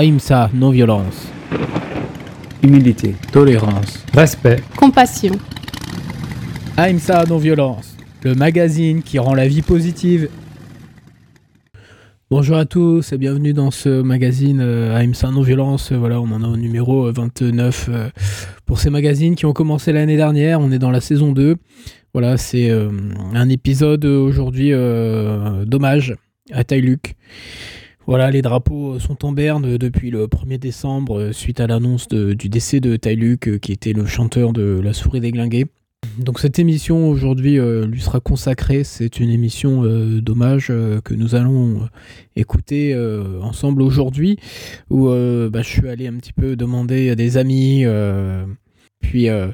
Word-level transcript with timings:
Aïmsa, 0.00 0.48
non-violence. 0.54 1.28
Humilité. 2.62 3.14
Tolérance. 3.32 4.02
Respect. 4.14 4.62
Compassion. 4.74 5.34
Aïmsa, 6.78 7.24
non-violence. 7.28 7.98
Le 8.22 8.34
magazine 8.34 9.02
qui 9.02 9.18
rend 9.18 9.34
la 9.34 9.46
vie 9.46 9.60
positive. 9.60 10.30
Bonjour 12.30 12.56
à 12.56 12.64
tous 12.64 13.12
et 13.12 13.18
bienvenue 13.18 13.52
dans 13.52 13.70
ce 13.70 14.00
magazine 14.00 14.60
euh, 14.62 14.96
Aïmsa 14.96 15.30
non-violence. 15.32 15.92
Voilà, 15.92 16.18
on 16.18 16.30
en 16.30 16.42
a 16.44 16.48
au 16.48 16.56
numéro 16.56 17.12
29 17.12 17.88
euh, 17.90 18.08
pour 18.64 18.78
ces 18.78 18.88
magazines 18.88 19.34
qui 19.34 19.44
ont 19.44 19.52
commencé 19.52 19.92
l'année 19.92 20.16
dernière. 20.16 20.60
On 20.60 20.72
est 20.72 20.78
dans 20.78 20.90
la 20.90 21.02
saison 21.02 21.32
2. 21.32 21.56
Voilà, 22.14 22.38
c'est 22.38 22.70
euh, 22.70 22.88
un 23.34 23.50
épisode 23.50 24.06
aujourd'hui 24.06 24.72
euh, 24.72 25.66
d'hommage 25.66 26.16
à 26.52 26.62
Luke. 26.74 27.16
Voilà, 28.10 28.32
les 28.32 28.42
drapeaux 28.42 28.98
sont 28.98 29.24
en 29.24 29.30
berne 29.30 29.78
depuis 29.78 30.10
le 30.10 30.26
1er 30.26 30.58
décembre 30.58 31.20
euh, 31.20 31.32
suite 31.32 31.60
à 31.60 31.68
l'annonce 31.68 32.08
du 32.08 32.48
décès 32.48 32.80
de 32.80 32.98
euh, 33.06 33.58
qui 33.58 33.70
était 33.70 33.92
le 33.92 34.04
chanteur 34.04 34.52
de 34.52 34.80
La 34.82 34.92
Souris 34.92 35.20
déglinguée. 35.20 35.66
Donc 36.18 36.40
cette 36.40 36.58
émission 36.58 37.08
aujourd'hui 37.08 37.60
euh, 37.60 37.86
lui 37.86 38.00
sera 38.00 38.18
consacrée. 38.18 38.82
C'est 38.82 39.20
une 39.20 39.30
émission 39.30 39.84
euh, 39.84 40.20
d'hommage 40.20 40.70
euh, 40.70 41.00
que 41.00 41.14
nous 41.14 41.36
allons 41.36 41.82
euh, 41.82 41.86
écouter 42.34 42.94
euh, 42.94 43.40
ensemble 43.42 43.80
aujourd'hui, 43.80 44.40
où 44.90 45.08
euh, 45.08 45.48
bah, 45.48 45.62
je 45.62 45.68
suis 45.68 45.88
allé 45.88 46.08
un 46.08 46.14
petit 46.14 46.32
peu 46.32 46.56
demander 46.56 47.10
à 47.10 47.14
des 47.14 47.36
amis, 47.36 47.84
euh, 47.84 48.44
puis 49.00 49.28
euh, 49.28 49.52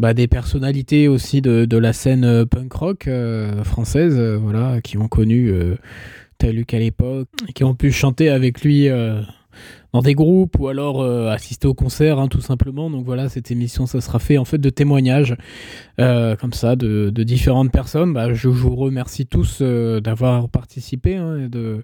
bah, 0.00 0.12
des 0.12 0.26
personnalités 0.26 1.06
aussi 1.06 1.40
de, 1.40 1.66
de 1.66 1.76
la 1.76 1.92
scène 1.92 2.24
euh, 2.24 2.46
punk 2.46 2.72
rock 2.72 3.06
euh, 3.06 3.62
française, 3.62 4.16
euh, 4.18 4.36
voilà, 4.38 4.80
qui 4.80 4.98
ont 4.98 5.06
connu 5.06 5.52
Luc 6.50 6.74
à 6.74 6.78
l'époque, 6.78 7.28
qui 7.54 7.64
ont 7.64 7.74
pu 7.74 7.92
chanter 7.92 8.28
avec 8.28 8.62
lui 8.62 8.88
euh, 8.88 9.20
dans 9.92 10.00
des 10.00 10.14
groupes 10.14 10.58
ou 10.58 10.68
alors 10.68 11.02
euh, 11.02 11.28
assister 11.28 11.68
au 11.68 11.74
concert, 11.74 12.18
hein, 12.18 12.28
tout 12.28 12.40
simplement. 12.40 12.90
Donc 12.90 13.04
voilà, 13.04 13.28
cette 13.28 13.50
émission, 13.50 13.86
ça 13.86 14.00
sera 14.00 14.18
fait 14.18 14.38
en 14.38 14.44
fait 14.44 14.58
de 14.58 14.70
témoignages 14.70 15.36
euh, 16.00 16.34
comme 16.36 16.52
ça 16.52 16.74
de, 16.76 17.10
différentes 17.10 17.70
personnes. 17.70 18.12
Bah, 18.12 18.32
je 18.34 18.48
vous 18.48 18.74
remercie 18.74 19.26
tous 19.26 19.62
d'avoir 19.62 20.48
participé, 20.48 21.16
hein, 21.16 21.44
et 21.44 21.48
de 21.48 21.82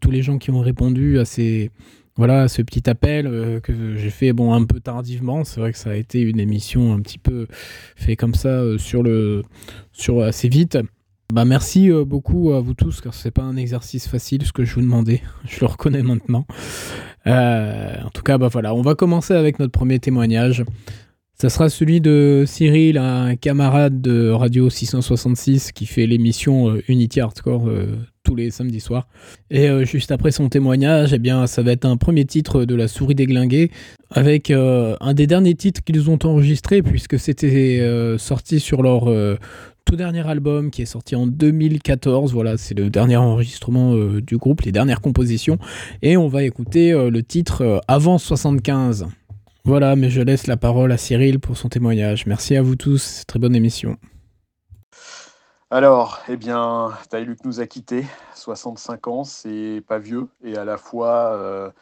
tous 0.00 0.10
les 0.10 0.22
gens 0.22 0.38
qui 0.38 0.50
ont 0.50 0.60
répondu 0.60 1.18
à 1.18 1.24
ces 1.24 1.70
voilà, 2.16 2.46
ce 2.46 2.62
petit 2.62 2.88
appel 2.88 3.60
que 3.64 3.96
j'ai 3.96 4.10
fait 4.10 4.32
bon 4.32 4.52
un 4.52 4.64
peu 4.64 4.78
tardivement. 4.78 5.42
C'est 5.42 5.58
vrai 5.58 5.72
que 5.72 5.78
ça 5.78 5.90
a 5.90 5.94
été 5.96 6.20
une 6.20 6.38
émission 6.38 6.92
un 6.92 7.00
petit 7.00 7.18
peu 7.18 7.48
fait 7.96 8.14
comme 8.14 8.34
ça 8.34 8.62
sur 8.78 9.02
le 9.02 9.42
sur 9.92 10.22
assez 10.22 10.48
vite. 10.48 10.78
Bah 11.32 11.44
merci 11.44 11.90
euh, 11.90 12.04
beaucoup 12.04 12.52
à 12.52 12.60
vous 12.60 12.74
tous 12.74 13.00
car 13.00 13.14
c'est 13.14 13.30
pas 13.30 13.42
un 13.42 13.56
exercice 13.56 14.06
facile 14.06 14.44
ce 14.44 14.52
que 14.52 14.64
je 14.64 14.74
vous 14.74 14.82
demandais. 14.82 15.22
Je 15.46 15.60
le 15.60 15.66
reconnais 15.66 16.02
maintenant. 16.02 16.46
Euh, 17.26 17.96
en 18.04 18.10
tout 18.10 18.22
cas, 18.22 18.36
bah 18.36 18.48
voilà, 18.48 18.74
on 18.74 18.82
va 18.82 18.94
commencer 18.94 19.32
avec 19.32 19.58
notre 19.58 19.72
premier 19.72 19.98
témoignage. 19.98 20.64
Ça 21.36 21.48
sera 21.48 21.68
celui 21.68 22.00
de 22.00 22.44
Cyril, 22.46 22.98
un 22.98 23.34
camarade 23.34 24.00
de 24.00 24.30
Radio 24.30 24.70
666 24.70 25.72
qui 25.72 25.86
fait 25.86 26.06
l'émission 26.06 26.70
euh, 26.70 26.82
Unity 26.88 27.20
Hardcore 27.20 27.68
tous 28.22 28.36
les 28.36 28.50
samedis 28.50 28.80
soirs. 28.80 29.08
Et 29.50 29.68
juste 29.84 30.10
après 30.10 30.30
son 30.30 30.48
témoignage, 30.48 31.12
eh 31.12 31.18
bien, 31.18 31.46
ça 31.46 31.62
va 31.62 31.72
être 31.72 31.84
un 31.84 31.98
premier 31.98 32.24
titre 32.24 32.64
de 32.64 32.74
La 32.74 32.88
Souris 32.88 33.14
déglinguée 33.14 33.70
avec 34.10 34.50
un 34.50 35.14
des 35.14 35.26
derniers 35.26 35.54
titres 35.54 35.82
qu'ils 35.84 36.08
ont 36.08 36.18
enregistré 36.24 36.82
puisque 36.82 37.18
c'était 37.18 37.86
sorti 38.16 38.60
sur 38.60 38.82
leur 38.82 39.10
tout 39.84 39.96
dernier 39.96 40.26
album 40.26 40.70
qui 40.70 40.82
est 40.82 40.86
sorti 40.86 41.14
en 41.16 41.26
2014. 41.26 42.32
Voilà, 42.32 42.56
c'est 42.56 42.74
le 42.74 42.90
dernier 42.90 43.16
enregistrement 43.16 43.94
euh, 43.94 44.20
du 44.20 44.36
groupe, 44.36 44.62
les 44.62 44.72
dernières 44.72 45.00
compositions. 45.00 45.58
Et 46.02 46.16
on 46.16 46.28
va 46.28 46.42
écouter 46.42 46.92
euh, 46.92 47.10
le 47.10 47.22
titre 47.22 47.62
euh, 47.62 47.78
Avant 47.88 48.18
75. 48.18 49.06
Voilà, 49.64 49.96
mais 49.96 50.10
je 50.10 50.20
laisse 50.20 50.46
la 50.46 50.56
parole 50.56 50.92
à 50.92 50.98
Cyril 50.98 51.40
pour 51.40 51.56
son 51.56 51.68
témoignage. 51.68 52.26
Merci 52.26 52.56
à 52.56 52.62
vous 52.62 52.76
tous, 52.76 53.24
très 53.26 53.38
bonne 53.38 53.54
émission. 53.54 53.96
Alors, 55.70 56.20
eh 56.28 56.36
bien, 56.36 56.90
Luc 57.14 57.44
nous 57.44 57.60
a 57.60 57.66
quittés, 57.66 58.04
65 58.34 59.08
ans, 59.08 59.24
c'est 59.24 59.82
pas 59.88 59.98
vieux, 59.98 60.28
et 60.44 60.56
à 60.56 60.64
la 60.64 60.76
fois 60.76 61.72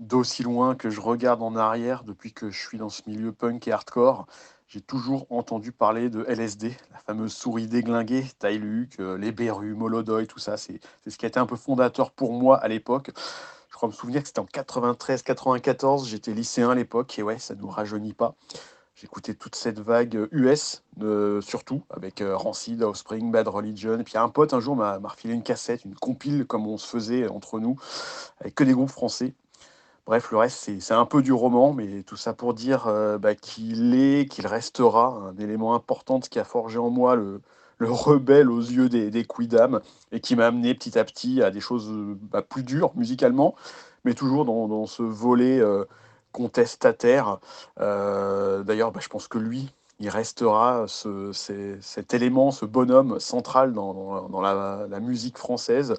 d'aussi 0.00 0.42
loin 0.42 0.74
que 0.74 0.90
je 0.90 1.00
regarde 1.00 1.42
en 1.42 1.56
arrière 1.56 2.04
depuis 2.04 2.32
que 2.32 2.50
je 2.50 2.58
suis 2.58 2.78
dans 2.78 2.90
ce 2.90 3.02
milieu 3.06 3.32
punk 3.32 3.66
et 3.66 3.72
hardcore, 3.72 4.26
j'ai 4.74 4.80
toujours 4.80 5.28
entendu 5.30 5.70
parler 5.70 6.10
de 6.10 6.24
LSD, 6.26 6.76
la 6.90 6.98
fameuse 6.98 7.32
souris 7.32 7.68
déglinguée, 7.68 8.24
Luc, 8.58 8.98
euh, 8.98 9.16
les 9.16 9.30
Berus, 9.30 9.72
Molodoy, 9.76 10.26
tout 10.26 10.40
ça, 10.40 10.56
c'est 10.56 10.80
ce 11.06 11.16
qui 11.16 11.24
a 11.24 11.28
été 11.28 11.38
un 11.38 11.46
peu 11.46 11.54
fondateur 11.54 12.10
pour 12.10 12.32
moi 12.32 12.56
à 12.56 12.66
l'époque. 12.66 13.12
Je 13.70 13.76
crois 13.76 13.88
me 13.88 13.94
souvenir 13.94 14.22
que 14.22 14.26
c'était 14.26 14.40
en 14.40 14.46
93-94, 14.46 16.08
j'étais 16.08 16.32
lycéen 16.32 16.70
à 16.70 16.74
l'époque, 16.74 17.16
et 17.20 17.22
ouais, 17.22 17.38
ça 17.38 17.54
nous 17.54 17.68
rajeunit 17.68 18.14
pas. 18.14 18.34
J'écoutais 18.96 19.34
toute 19.34 19.54
cette 19.54 19.78
vague 19.78 20.26
US, 20.32 20.82
euh, 21.02 21.40
surtout, 21.40 21.84
avec 21.90 22.20
euh, 22.20 22.36
Rancid, 22.36 22.82
Offspring, 22.82 23.30
Bad 23.30 23.46
Religion. 23.46 24.00
Et 24.00 24.02
puis 24.02 24.18
un 24.18 24.28
pote 24.28 24.54
un 24.54 24.60
jour 24.60 24.74
m'a 24.74 24.98
refilé 24.98 25.34
une 25.34 25.44
cassette, 25.44 25.84
une 25.84 25.94
compile, 25.94 26.46
comme 26.46 26.66
on 26.66 26.78
se 26.78 26.88
faisait 26.88 27.28
entre 27.28 27.60
nous, 27.60 27.76
avec 28.40 28.56
que 28.56 28.64
des 28.64 28.72
groupes 28.72 28.90
français. 28.90 29.34
Bref, 30.06 30.30
le 30.32 30.36
reste, 30.36 30.70
c'est 30.80 30.92
un 30.92 31.06
peu 31.06 31.22
du 31.22 31.32
roman, 31.32 31.72
mais 31.72 32.02
tout 32.02 32.16
ça 32.16 32.34
pour 32.34 32.52
dire 32.52 32.86
euh, 32.88 33.16
bah, 33.16 33.34
qu'il 33.34 33.94
est, 33.94 34.30
qu'il 34.30 34.46
restera 34.46 35.30
un 35.30 35.36
élément 35.38 35.74
important 35.74 36.20
qui 36.20 36.38
a 36.38 36.44
forgé 36.44 36.76
en 36.78 36.90
moi 36.90 37.16
le, 37.16 37.40
le 37.78 37.90
rebelle 37.90 38.50
aux 38.50 38.60
yeux 38.60 38.90
des, 38.90 39.10
des 39.10 39.24
quidam 39.24 39.80
et 40.12 40.20
qui 40.20 40.36
m'a 40.36 40.48
amené 40.48 40.74
petit 40.74 40.98
à 40.98 41.04
petit 41.04 41.42
à 41.42 41.50
des 41.50 41.60
choses 41.60 41.90
euh, 41.90 42.18
bah, 42.20 42.42
plus 42.42 42.62
dures 42.64 42.92
musicalement, 42.96 43.54
mais 44.04 44.12
toujours 44.12 44.44
dans, 44.44 44.86
ce 44.86 45.02
volet 45.02 45.58
euh, 45.60 45.86
contestataire. 46.32 47.38
D'ailleurs, 47.78 48.92
bah, 48.92 49.00
je 49.00 49.08
pense 49.08 49.26
que 49.26 49.38
lui, 49.38 49.72
il 50.00 50.10
restera 50.10 50.84
cet 50.86 52.12
élément, 52.12 52.50
ce 52.50 52.66
bonhomme 52.66 53.18
central 53.20 53.72
dans, 53.72 54.40
la 54.42 55.00
musique 55.00 55.38
française 55.38 55.94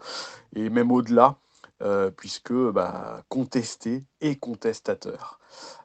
et 0.56 0.70
même 0.70 0.92
au-delà, 0.92 1.38
euh, 1.82 2.10
puisque 2.10 2.54
bah, 2.54 3.24
contesté 3.28 4.06
et 4.22 4.38
contestateur. 4.38 5.40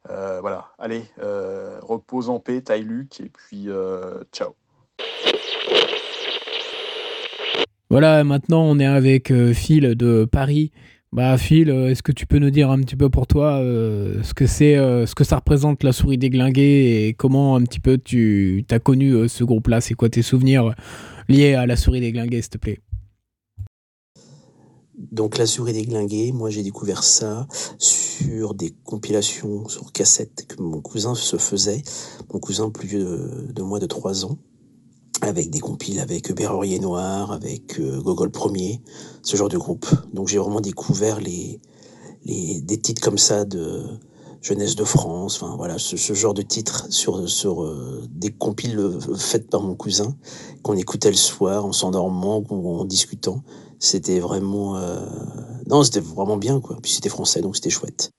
Euh, 0.08 0.40
voilà, 0.40 0.68
allez, 0.78 1.02
euh, 1.20 1.80
repose 1.82 2.30
en 2.30 2.38
paix, 2.38 2.62
Luc, 2.78 3.20
et 3.20 3.28
puis 3.28 3.68
ciao. 4.32 4.54
Voilà, 7.90 8.22
maintenant 8.22 8.62
on 8.62 8.78
est 8.78 8.86
avec 8.86 9.32
Phil 9.52 9.96
de 9.96 10.24
Paris. 10.24 10.70
Bah 11.12 11.36
Phil, 11.36 11.70
est-ce 11.70 12.04
que 12.04 12.12
tu 12.12 12.24
peux 12.24 12.38
nous 12.38 12.50
dire 12.50 12.70
un 12.70 12.78
petit 12.82 12.94
peu 12.94 13.10
pour 13.10 13.26
toi 13.26 13.58
ce 13.60 14.32
que 14.32 14.46
c'est, 14.46 14.76
ce 14.76 15.14
que 15.16 15.24
ça 15.24 15.36
représente 15.36 15.82
la 15.82 15.90
souris 15.90 16.18
déglinguée 16.18 17.08
et 17.08 17.14
comment 17.14 17.56
un 17.56 17.62
petit 17.62 17.80
peu 17.80 17.98
tu 17.98 18.64
as 18.70 18.78
connu 18.78 19.28
ce 19.28 19.42
groupe-là? 19.42 19.80
C'est 19.80 19.94
quoi 19.94 20.08
tes 20.08 20.22
souvenirs 20.22 20.72
liés 21.28 21.54
à 21.54 21.66
la 21.66 21.74
souris 21.74 22.00
déglinguée, 22.00 22.42
s'il 22.42 22.50
te 22.50 22.58
plaît? 22.58 22.78
Donc 25.00 25.38
la 25.38 25.47
souris 25.47 25.72
déglinguée, 25.72 26.31
moi 26.31 26.50
j'ai 26.50 26.62
découvert 26.62 27.03
ça 27.03 27.49
sur 27.78 28.55
des 28.55 28.75
compilations 28.84 29.66
sur 29.66 29.93
cassette 29.93 30.47
que 30.47 30.62
mon 30.62 30.83
cousin 30.83 31.15
se 31.15 31.38
faisait, 31.38 31.83
mon 32.33 32.38
cousin 32.38 32.69
plus 32.69 32.87
vieux 32.87 33.05
de, 33.05 33.53
de 33.53 33.62
moi 33.62 33.78
de 33.78 33.87
3 33.87 34.27
ans, 34.27 34.37
avec 35.22 35.49
des 35.49 35.59
compiles 35.59 36.00
avec 36.00 36.33
Berrurier 36.34 36.81
Noir, 36.81 37.33
avec 37.33 37.81
euh, 37.81 38.00
Gogol 38.03 38.31
Premier, 38.31 38.83
ce 39.22 39.37
genre 39.37 39.49
de 39.49 39.56
groupe. 39.56 39.87
Donc 40.12 40.28
j'ai 40.28 40.37
vraiment 40.37 40.61
découvert 40.61 41.19
les, 41.19 41.61
les, 42.27 42.61
des 42.61 42.78
titres 42.78 43.00
comme 43.00 43.19
ça 43.19 43.47
de 43.47 43.82
Jeunesse 44.43 44.75
de 44.75 44.85
France, 44.85 45.43
enfin 45.43 45.56
voilà, 45.56 45.79
ce, 45.79 45.96
ce 45.96 46.12
genre 46.12 46.35
de 46.35 46.43
titres 46.43 46.87
sur, 46.91 47.29
sur 47.29 47.62
euh, 47.62 48.03
des 48.11 48.32
compiles 48.32 48.79
euh, 48.79 48.99
faites 49.17 49.49
par 49.49 49.62
mon 49.62 49.75
cousin, 49.75 50.14
qu'on 50.62 50.76
écoutait 50.76 51.11
le 51.11 51.17
soir 51.17 51.64
en 51.64 51.73
s'endormant 51.73 52.44
ou 52.50 52.81
en 52.81 52.85
discutant. 52.85 53.43
C'était 53.81 54.21
vraiment... 54.21 54.77
euh, 54.77 55.05
Non, 55.69 55.82
c'était 55.82 56.00
vraiment 56.00 56.37
bien, 56.37 56.61
quoi. 56.61 56.77
Puis 56.81 56.93
c'était 56.93 57.09
français, 57.09 57.41
donc 57.41 57.56
c'était 57.56 57.71
chouette. 57.71 58.12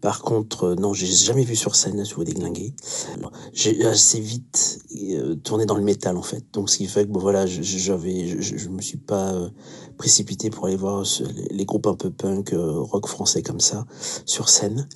Par 0.00 0.22
contre, 0.22 0.64
euh, 0.64 0.74
non, 0.76 0.92
j'ai 0.92 1.06
jamais 1.06 1.42
vu 1.42 1.56
sur 1.56 1.74
scène 1.74 1.96
la 1.96 2.04
souris 2.04 2.26
déglinguée. 2.26 2.72
Alors, 3.16 3.32
J'ai 3.52 3.84
assez 3.84 4.20
vite 4.20 4.78
euh, 4.96 5.34
tourné 5.36 5.66
dans 5.66 5.76
le 5.76 5.82
métal, 5.82 6.16
en 6.16 6.22
fait. 6.22 6.44
Donc, 6.52 6.70
ce 6.70 6.76
qui 6.76 6.86
fait 6.86 7.04
que, 7.04 7.10
bon, 7.10 7.18
voilà, 7.18 7.46
j'avais, 7.46 8.40
je, 8.40 8.68
me 8.68 8.80
suis 8.80 8.98
pas 8.98 9.32
euh, 9.32 9.50
précipité 9.96 10.50
pour 10.50 10.66
aller 10.66 10.76
voir 10.76 11.04
les, 11.50 11.64
groupes 11.64 11.88
un 11.88 11.94
peu 11.94 12.10
punk, 12.10 12.54
rock 12.54 13.08
français 13.08 13.42
comme 13.42 13.60
ça, 13.60 13.86
sur 14.24 14.48
scène. 14.48 14.88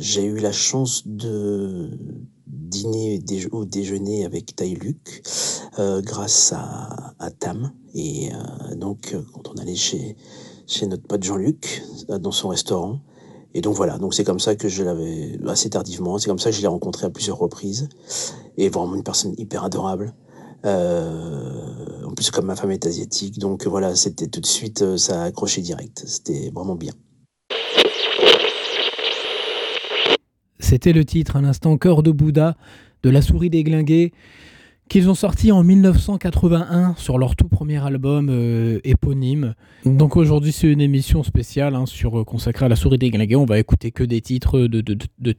J'ai 0.00 0.24
eu 0.24 0.36
la 0.38 0.52
chance 0.52 1.06
de 1.06 1.90
dîner 2.70 3.20
ou 3.52 3.64
déjeuner 3.66 4.24
avec 4.24 4.56
Tai 4.56 4.74
Luc 4.74 5.22
euh, 5.78 6.00
grâce 6.00 6.54
à, 6.54 7.30
Tam. 7.38 7.72
Et 7.94 8.30
euh, 8.32 8.74
donc, 8.76 9.12
euh, 9.12 9.22
quand 9.34 9.50
on 9.50 9.60
allait 9.60 9.74
chez, 9.74 10.16
chez 10.66 10.86
notre 10.86 11.02
pote 11.02 11.22
Jean-Luc, 11.22 11.82
dans 12.08 12.32
son 12.32 12.48
restaurant. 12.48 13.00
Et 13.52 13.60
donc 13.60 13.74
voilà, 13.74 13.98
donc 13.98 14.14
c'est 14.14 14.22
comme 14.22 14.38
ça 14.38 14.54
que 14.54 14.68
je 14.68 14.84
l'avais 14.84 15.38
assez 15.48 15.70
tardivement, 15.70 16.18
c'est 16.18 16.28
comme 16.28 16.38
ça 16.38 16.50
que 16.50 16.56
je 16.56 16.60
l'ai 16.60 16.68
rencontré 16.68 17.06
à 17.06 17.10
plusieurs 17.10 17.38
reprises. 17.38 17.88
Et 18.56 18.68
vraiment 18.68 18.94
une 18.94 19.02
personne 19.02 19.34
hyper 19.38 19.64
adorable. 19.64 20.14
En 20.64 22.14
plus, 22.14 22.30
comme 22.30 22.46
ma 22.46 22.54
femme 22.54 22.70
est 22.70 22.86
asiatique, 22.86 23.38
donc 23.38 23.66
voilà, 23.66 23.96
c'était 23.96 24.28
tout 24.28 24.40
de 24.40 24.46
suite, 24.46 24.96
ça 24.96 25.22
a 25.22 25.24
accroché 25.24 25.62
direct. 25.62 26.04
C'était 26.06 26.50
vraiment 26.54 26.76
bien. 26.76 26.92
C'était 30.70 30.92
le 30.92 31.04
titre 31.04 31.34
à 31.34 31.40
l'instant 31.40 31.76
Cœur 31.76 32.04
de 32.04 32.12
Bouddha 32.12 32.56
de 33.02 33.10
La 33.10 33.22
souris 33.22 33.50
déglinguée 33.50 34.12
qu'ils 34.88 35.10
ont 35.10 35.16
sorti 35.16 35.50
en 35.50 35.64
1981 35.64 36.94
sur 36.96 37.18
leur 37.18 37.34
tout 37.34 37.48
premier 37.48 37.84
album 37.84 38.28
euh, 38.30 38.78
éponyme. 38.84 39.56
Donc 39.84 40.16
aujourd'hui 40.16 40.52
c'est 40.52 40.70
une 40.70 40.80
émission 40.80 41.24
spéciale 41.24 41.74
hein, 41.74 41.86
sur, 41.86 42.20
euh, 42.20 42.24
consacrée 42.24 42.66
à 42.66 42.68
La 42.68 42.76
souris 42.76 42.98
déglinguée. 42.98 43.34
On 43.34 43.46
va 43.46 43.58
écouter 43.58 43.90
que 43.90 44.04
des 44.04 44.20
titres 44.20 44.60
de, 44.60 44.80
de, 44.80 44.96
de, 45.18 45.32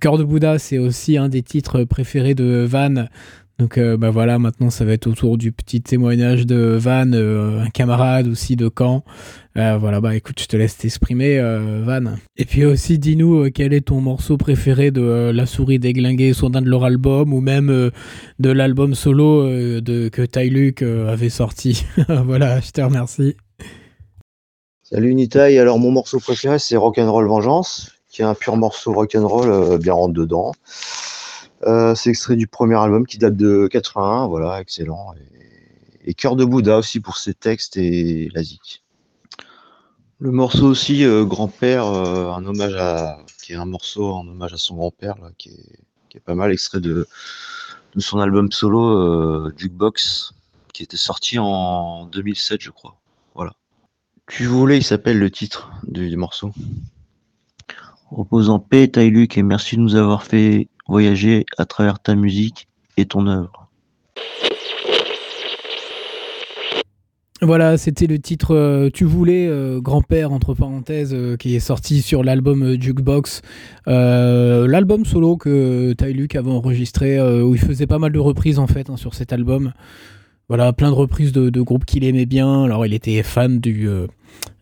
Cœur 0.00 0.18
de 0.18 0.24
Bouddha 0.24 0.58
c'est 0.58 0.76
aussi 0.76 1.16
un 1.16 1.30
des 1.30 1.42
titres 1.42 1.84
préférés 1.84 2.34
de 2.34 2.66
Van 2.68 3.06
donc 3.58 3.78
euh, 3.78 3.96
bah 3.96 4.10
voilà, 4.10 4.38
maintenant 4.38 4.68
ça 4.68 4.84
va 4.84 4.92
être 4.92 5.06
autour 5.06 5.38
du 5.38 5.50
petit 5.50 5.80
témoignage 5.80 6.44
de 6.44 6.76
Van, 6.78 7.10
euh, 7.12 7.62
un 7.62 7.70
camarade 7.70 8.28
aussi 8.28 8.54
de 8.54 8.70
Caen. 8.76 9.02
Euh, 9.56 9.78
voilà, 9.78 10.02
bah 10.02 10.14
écoute, 10.14 10.38
je 10.38 10.46
te 10.46 10.58
laisse 10.58 10.76
t'exprimer, 10.76 11.40
Van. 11.82 12.16
Et 12.36 12.44
puis 12.44 12.66
aussi, 12.66 12.98
dis-nous 12.98 13.50
quel 13.50 13.72
est 13.72 13.86
ton 13.86 14.02
morceau 14.02 14.36
préféré 14.36 14.90
de 14.90 15.30
La 15.34 15.46
souris 15.46 15.78
déglinguée, 15.78 16.34
soit 16.34 16.50
d'un 16.50 16.60
de 16.60 16.68
leur 16.68 16.84
album, 16.84 17.32
ou 17.32 17.40
même 17.40 17.90
de 18.38 18.50
l'album 18.50 18.94
solo 18.94 19.48
de, 19.48 20.08
que 20.10 20.20
Ty 20.20 20.50
Luke 20.50 20.82
avait 20.82 21.30
sorti. 21.30 21.86
voilà, 22.26 22.60
je 22.60 22.72
te 22.72 22.82
remercie. 22.82 23.36
Salut 24.82 25.14
Nitaï, 25.14 25.58
alors 25.58 25.78
mon 25.78 25.90
morceau 25.90 26.20
préféré 26.20 26.58
c'est 26.58 26.76
Rock'n'Roll 26.76 27.26
Vengeance, 27.26 27.92
qui 28.10 28.20
est 28.20 28.26
un 28.26 28.34
pur 28.34 28.56
morceau 28.56 28.92
rock'n'roll 28.92 29.78
bien 29.78 29.94
rentre 29.94 30.12
dedans. 30.12 30.52
Euh, 31.66 31.96
c'est 31.96 32.10
extrait 32.10 32.36
du 32.36 32.46
premier 32.46 32.76
album 32.76 33.06
qui 33.06 33.18
date 33.18 33.36
de 33.36 33.66
81, 33.66 34.28
voilà, 34.28 34.60
excellent. 34.60 35.14
Et, 36.04 36.14
Cœur 36.14 36.36
de 36.36 36.44
Bouddha 36.44 36.78
aussi 36.78 37.00
pour 37.00 37.16
ses 37.16 37.34
textes 37.34 37.76
et 37.76 38.30
la 38.32 38.42
Le 40.20 40.30
morceau 40.30 40.66
aussi, 40.66 41.04
euh, 41.04 41.24
Grand-père, 41.24 41.86
euh, 41.86 42.30
un 42.30 42.46
hommage 42.46 42.76
à, 42.76 43.18
qui 43.42 43.52
est 43.52 43.56
un 43.56 43.64
morceau 43.64 44.12
en 44.12 44.26
hommage 44.28 44.52
à 44.52 44.56
son 44.56 44.76
grand-père, 44.76 45.16
qui 45.36 45.50
est, 46.14 46.20
pas 46.20 46.36
mal, 46.36 46.52
extrait 46.52 46.80
de, 46.80 47.08
son 47.98 48.20
album 48.20 48.52
solo 48.52 49.50
Jukebox, 49.56 50.32
qui 50.72 50.84
était 50.84 50.96
sorti 50.96 51.38
en 51.40 52.06
2007, 52.06 52.60
je 52.62 52.70
crois. 52.70 52.96
Voilà. 53.34 53.54
Tu 54.28 54.46
voulais, 54.46 54.78
il 54.78 54.84
s'appelle 54.84 55.18
le 55.18 55.30
titre 55.30 55.72
du, 55.82 56.08
du 56.08 56.16
morceau. 56.16 56.52
Repose 58.12 58.48
en 58.48 58.60
paix, 58.60 58.86
Taïluc, 58.86 59.36
et 59.36 59.42
merci 59.42 59.76
de 59.76 59.80
nous 59.80 59.96
avoir 59.96 60.22
fait 60.22 60.68
voyager 60.88 61.44
à 61.58 61.64
travers 61.64 61.98
ta 61.98 62.14
musique 62.14 62.68
et 62.96 63.06
ton 63.06 63.26
œuvre. 63.26 63.66
Voilà, 67.42 67.76
c'était 67.76 68.06
le 68.06 68.18
titre 68.18 68.54
euh, 68.54 68.88
Tu 68.92 69.04
voulais, 69.04 69.46
euh, 69.46 69.78
grand-père, 69.78 70.32
entre 70.32 70.54
parenthèses, 70.54 71.12
euh, 71.12 71.36
qui 71.36 71.54
est 71.54 71.60
sorti 71.60 72.00
sur 72.00 72.24
l'album 72.24 72.80
Jukebox. 72.80 73.42
l'album 73.86 75.04
solo 75.04 75.36
que 75.36 75.92
Ty 75.92 76.14
Luke 76.14 76.34
avait 76.34 76.50
enregistré, 76.50 77.20
où 77.42 77.54
il 77.54 77.60
faisait 77.60 77.86
pas 77.86 77.98
mal 77.98 78.12
de 78.12 78.18
reprises 78.18 78.58
en 78.58 78.66
fait 78.66 78.88
hein, 78.88 78.96
sur 78.96 79.14
cet 79.14 79.32
album. 79.32 79.72
Voilà, 80.48 80.72
plein 80.72 80.90
de 80.90 80.94
reprises 80.94 81.32
de, 81.32 81.60
groupes 81.60 81.84
qu'il 81.84 82.04
aimait 82.04 82.26
bien. 82.26 82.64
Alors, 82.64 82.86
il 82.86 82.94
était 82.94 83.22
fan 83.24 83.58
du, 83.58 83.88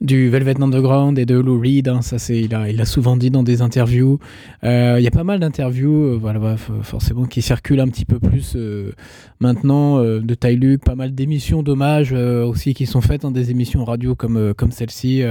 du 0.00 0.28
Velvet 0.28 0.60
Underground 0.60 1.18
et 1.18 1.26
de 1.26 1.34
Lou 1.34 1.60
Reed. 1.60 1.88
Hein, 1.88 2.02
ça, 2.02 2.18
c'est, 2.18 2.40
il, 2.40 2.54
a, 2.54 2.68
il 2.70 2.80
a 2.80 2.84
souvent 2.84 3.16
dit 3.16 3.30
dans 3.30 3.42
des 3.42 3.62
interviews. 3.62 4.18
Euh, 4.62 4.96
il 4.98 5.04
y 5.04 5.06
a 5.06 5.10
pas 5.10 5.24
mal 5.24 5.40
d'interviews, 5.40 6.04
euh, 6.04 6.18
voilà, 6.20 6.56
forcément, 6.56 7.24
qui 7.24 7.42
circulent 7.42 7.80
un 7.80 7.88
petit 7.88 8.04
peu 8.04 8.18
plus 8.18 8.54
euh, 8.56 8.92
maintenant 9.40 10.02
de 10.02 10.34
Ty 10.34 10.56
Luke. 10.56 10.84
Pas 10.84 10.94
mal 10.94 11.14
d'émissions 11.14 11.62
d'hommage 11.62 12.12
aussi 12.12 12.74
qui 12.74 12.86
sont 12.86 13.00
faites 13.00 13.22
dans 13.22 13.30
des 13.30 13.50
émissions 13.50 13.84
radio 13.84 14.14
comme, 14.14 14.54
comme 14.54 14.70
celle-ci. 14.70 15.22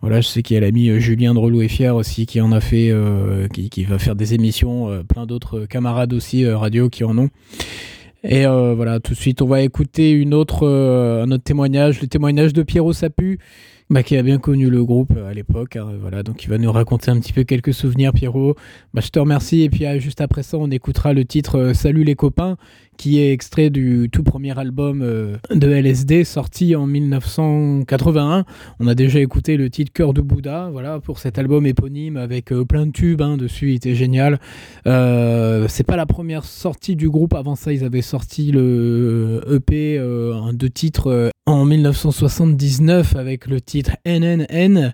voilà, 0.00 0.20
je 0.20 0.28
sais 0.28 0.42
qu'il 0.42 0.54
y 0.54 0.56
a 0.56 0.60
l'ami 0.60 1.00
Julien 1.00 1.34
de 1.34 1.38
Relou 1.38 1.62
et 1.62 1.68
Fier 1.68 1.94
aussi 1.94 2.26
qui 2.26 2.40
en 2.40 2.52
a 2.52 2.60
fait, 2.60 2.94
qui, 3.52 3.70
qui, 3.70 3.84
va 3.84 3.98
faire 3.98 4.16
des 4.16 4.34
émissions. 4.34 5.02
plein 5.08 5.26
d'autres 5.26 5.66
camarades 5.66 6.12
aussi 6.12 6.46
radio 6.46 6.88
qui 6.88 7.04
en 7.04 7.16
ont. 7.18 7.30
Et 8.22 8.44
voilà, 8.44 9.00
tout 9.00 9.14
de 9.14 9.18
suite, 9.18 9.40
on 9.42 9.46
va 9.46 9.62
écouter 9.62 10.26
autre, 10.32 10.68
un 10.68 11.30
autre 11.30 11.44
témoignage, 11.44 12.00
le 12.00 12.06
témoignage 12.06 12.52
de 12.52 12.62
Pierrot 12.62 12.92
Sapu, 12.92 13.38
bah, 13.90 14.04
qui 14.04 14.16
a 14.16 14.22
bien 14.22 14.38
connu 14.38 14.70
le 14.70 14.84
groupe 14.84 15.12
euh, 15.16 15.28
à 15.28 15.34
l'époque. 15.34 15.74
Hein, 15.74 15.88
voilà, 16.00 16.22
donc 16.22 16.44
il 16.44 16.48
va 16.48 16.58
nous 16.58 16.70
raconter 16.70 17.10
un 17.10 17.18
petit 17.18 17.32
peu 17.32 17.42
quelques 17.42 17.74
souvenirs, 17.74 18.12
Pierrot. 18.12 18.54
Bah, 18.94 19.02
je 19.04 19.08
te 19.08 19.18
remercie. 19.18 19.62
Et 19.62 19.68
puis 19.68 19.84
euh, 19.84 19.98
juste 19.98 20.20
après 20.20 20.44
ça, 20.44 20.58
on 20.58 20.70
écoutera 20.70 21.12
le 21.12 21.24
titre 21.24 21.58
euh, 21.58 21.74
Salut 21.74 22.04
les 22.04 22.14
copains, 22.14 22.56
qui 23.00 23.18
est 23.18 23.32
extrait 23.32 23.70
du 23.70 24.10
tout 24.12 24.22
premier 24.22 24.58
album 24.58 25.00
de 25.00 25.68
LSD 25.70 26.24
sorti 26.24 26.76
en 26.76 26.86
1981. 26.86 28.44
On 28.78 28.86
a 28.86 28.94
déjà 28.94 29.20
écouté 29.20 29.56
le 29.56 29.70
titre 29.70 29.90
Cœur 29.90 30.12
de 30.12 30.20
Bouddha, 30.20 30.68
voilà, 30.70 31.00
pour 31.00 31.18
cet 31.18 31.38
album 31.38 31.64
éponyme 31.64 32.18
avec 32.18 32.52
plein 32.68 32.84
de 32.84 32.92
tubes 32.92 33.22
hein, 33.22 33.38
dessus. 33.38 33.70
Il 33.70 33.76
était 33.76 33.94
génial. 33.94 34.38
C'est 34.84 35.86
pas 35.86 35.96
la 35.96 36.04
première 36.04 36.44
sortie 36.44 36.94
du 36.94 37.08
groupe. 37.08 37.32
Avant 37.32 37.56
ça, 37.56 37.72
ils 37.72 37.84
avaient 37.84 38.02
sorti 38.02 38.52
le 38.52 39.46
EP, 39.50 39.98
un 39.98 40.52
deux 40.52 40.68
titres 40.68 41.30
en 41.46 41.64
1979 41.64 43.16
avec 43.16 43.46
le 43.46 43.62
titre 43.62 43.92
NNN 44.04 44.92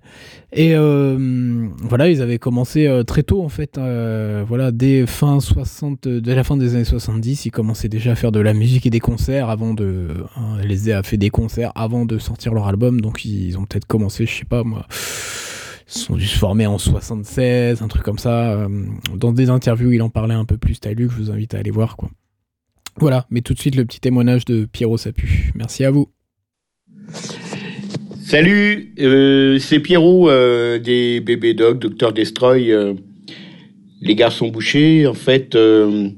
et 0.57 0.75
euh, 0.75 1.69
voilà 1.79 2.09
ils 2.09 2.23
avaient 2.23 2.39
commencé 2.39 2.87
euh, 2.87 3.05
très 3.05 3.23
tôt 3.23 3.43
en 3.43 3.49
fait 3.49 3.79
euh, 3.79 4.45
voilà 4.47 4.73
dès 4.73 5.07
fin 5.07 5.39
60 5.39 6.09
dès 6.09 6.35
la 6.35 6.43
fin 6.43 6.57
des 6.57 6.75
années 6.75 6.85
70 6.85 7.47
ils 7.47 7.51
commençaient 7.51 7.89
déjà 7.89 8.13
à 8.13 8.15
faire 8.15 8.33
de 8.33 8.41
la 8.41 8.55
musique 8.55 8.87
et 8.87 8.91
des 8.91 9.01
concerts 9.01 9.51
avant 9.51 9.75
de 9.75 10.09
hein, 10.37 10.59
les 10.65 10.91
a 10.91 11.03
fait 11.03 11.19
des 11.19 11.31
concerts 11.31 11.73
avant 11.75 12.05
de 12.05 12.19
sortir 12.19 12.55
leur 12.55 12.67
album 12.67 13.01
donc 13.01 13.25
ils 13.25 13.57
ont 13.59 13.65
peut-être 13.65 13.87
commencé 13.87 14.27
je 14.27 14.35
sais 14.35 14.45
pas 14.45 14.65
moi 14.65 14.87
ils 14.91 15.99
sont 16.01 16.17
dû 16.17 16.27
se 16.27 16.39
former 16.39 16.67
en 16.67 16.79
76 16.79 17.83
un 17.83 17.89
truc 17.89 18.03
comme 18.03 18.19
ça 18.19 18.67
dans 19.15 19.33
des 19.33 19.51
interviews 19.51 19.93
il 19.93 20.03
en 20.03 20.11
parlait 20.11 20.35
un 20.35 20.45
peu 20.45 20.57
plus 20.57 20.81
Luc 20.97 21.13
je 21.13 21.17
vous 21.17 21.31
invite 21.31 21.55
à 21.55 21.59
aller 21.59 21.71
voir 21.71 21.97
quoi 21.97 22.11
voilà, 22.99 23.27
mais 23.31 23.43
tout 23.43 23.53
de 23.53 23.59
suite 23.59 23.77
le 23.77 23.85
petit 23.85 24.01
témoignage 24.01 24.47
de 24.47 24.65
Pierrot 24.65 24.97
Sapu. 24.97 25.53
Merci 25.55 25.85
à 25.85 25.91
vous. 25.91 26.09
Salut, 28.29 28.93
euh, 28.99 29.57
c'est 29.61 29.79
Pierrot 29.79 30.29
euh, 30.29 30.81
des 30.81 31.21
Bébés 31.21 31.55
Dog, 31.55 31.79
Docteur 31.79 32.13
Destroy, 32.13 32.73
euh, 32.73 32.95
les 34.03 34.17
garçons 34.17 34.49
bouchés. 34.49 35.07
En 35.07 35.15
fait, 35.15 35.51
je 35.55 36.11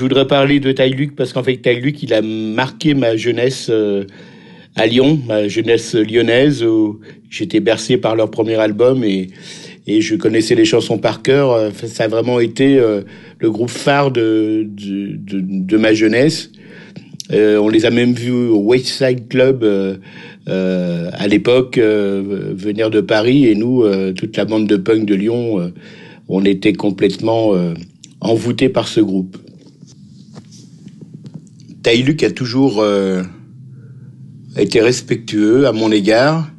voudrais 0.00 0.26
parler 0.26 0.58
de 0.58 0.70
Luc 0.92 1.14
parce 1.14 1.32
qu'en 1.32 1.44
fait, 1.44 1.64
Luc, 1.80 2.02
il 2.02 2.12
a 2.12 2.20
marqué 2.20 2.94
ma 2.94 3.14
jeunesse 3.14 3.70
à 4.74 4.86
Lyon, 4.88 5.20
ma 5.24 5.46
jeunesse 5.46 5.94
lyonnaise, 5.94 6.64
où 6.64 6.98
j'étais 7.30 7.60
bercé 7.60 7.96
par 7.96 8.16
leur 8.16 8.28
premier 8.28 8.56
album 8.56 9.04
et, 9.04 9.28
et 9.86 10.00
je 10.00 10.16
connaissais 10.16 10.56
les 10.56 10.64
chansons 10.64 10.98
par 10.98 11.22
cœur. 11.22 11.70
Ça 11.74 12.04
a 12.04 12.08
vraiment 12.08 12.40
été 12.40 12.76
le 13.38 13.50
groupe 13.52 13.70
phare 13.70 14.10
de, 14.10 14.66
de, 14.66 15.16
de, 15.16 15.40
de 15.42 15.76
ma 15.76 15.94
jeunesse. 15.94 16.50
Euh, 17.32 17.58
on 17.58 17.68
les 17.68 17.86
a 17.86 17.90
même 17.90 18.12
vus 18.12 18.32
au 18.32 18.60
Westside 18.60 19.28
Club 19.28 19.62
euh, 19.62 19.96
euh, 20.50 21.10
à 21.12 21.28
l'époque 21.28 21.78
venir 21.78 22.90
de 22.90 23.00
Paris 23.00 23.46
et 23.46 23.54
nous, 23.54 23.84
toute 24.14 24.36
la 24.36 24.44
bande 24.44 24.66
de 24.66 24.76
punk 24.76 25.06
de 25.06 25.14
Lyon, 25.14 25.72
on 26.28 26.44
était 26.44 26.72
complètement 26.72 27.52
envoûtés 28.20 28.68
par 28.68 28.88
ce 28.88 29.00
groupe. 29.00 29.36
Taïluc 31.82 32.22
a 32.24 32.30
toujours 32.30 32.84
été 34.56 34.80
respectueux 34.80 35.66
à 35.66 35.72
mon 35.72 35.92
égard. 35.92 36.50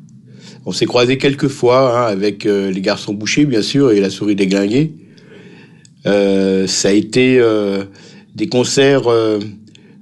On 0.65 0.71
s'est 0.71 0.85
croisé 0.85 1.17
quelques 1.17 1.47
fois 1.47 2.05
hein, 2.05 2.11
avec 2.11 2.45
les 2.45 2.81
garçons 2.81 3.13
bouchés, 3.13 3.45
bien 3.45 3.61
sûr, 3.61 3.91
et 3.91 3.99
la 3.99 4.09
souris 4.09 4.35
déglinguée. 4.35 4.93
Euh, 6.07 6.65
ça 6.65 6.89
a 6.89 6.91
été 6.93 7.41
des 8.35 8.47
concerts 8.47 9.09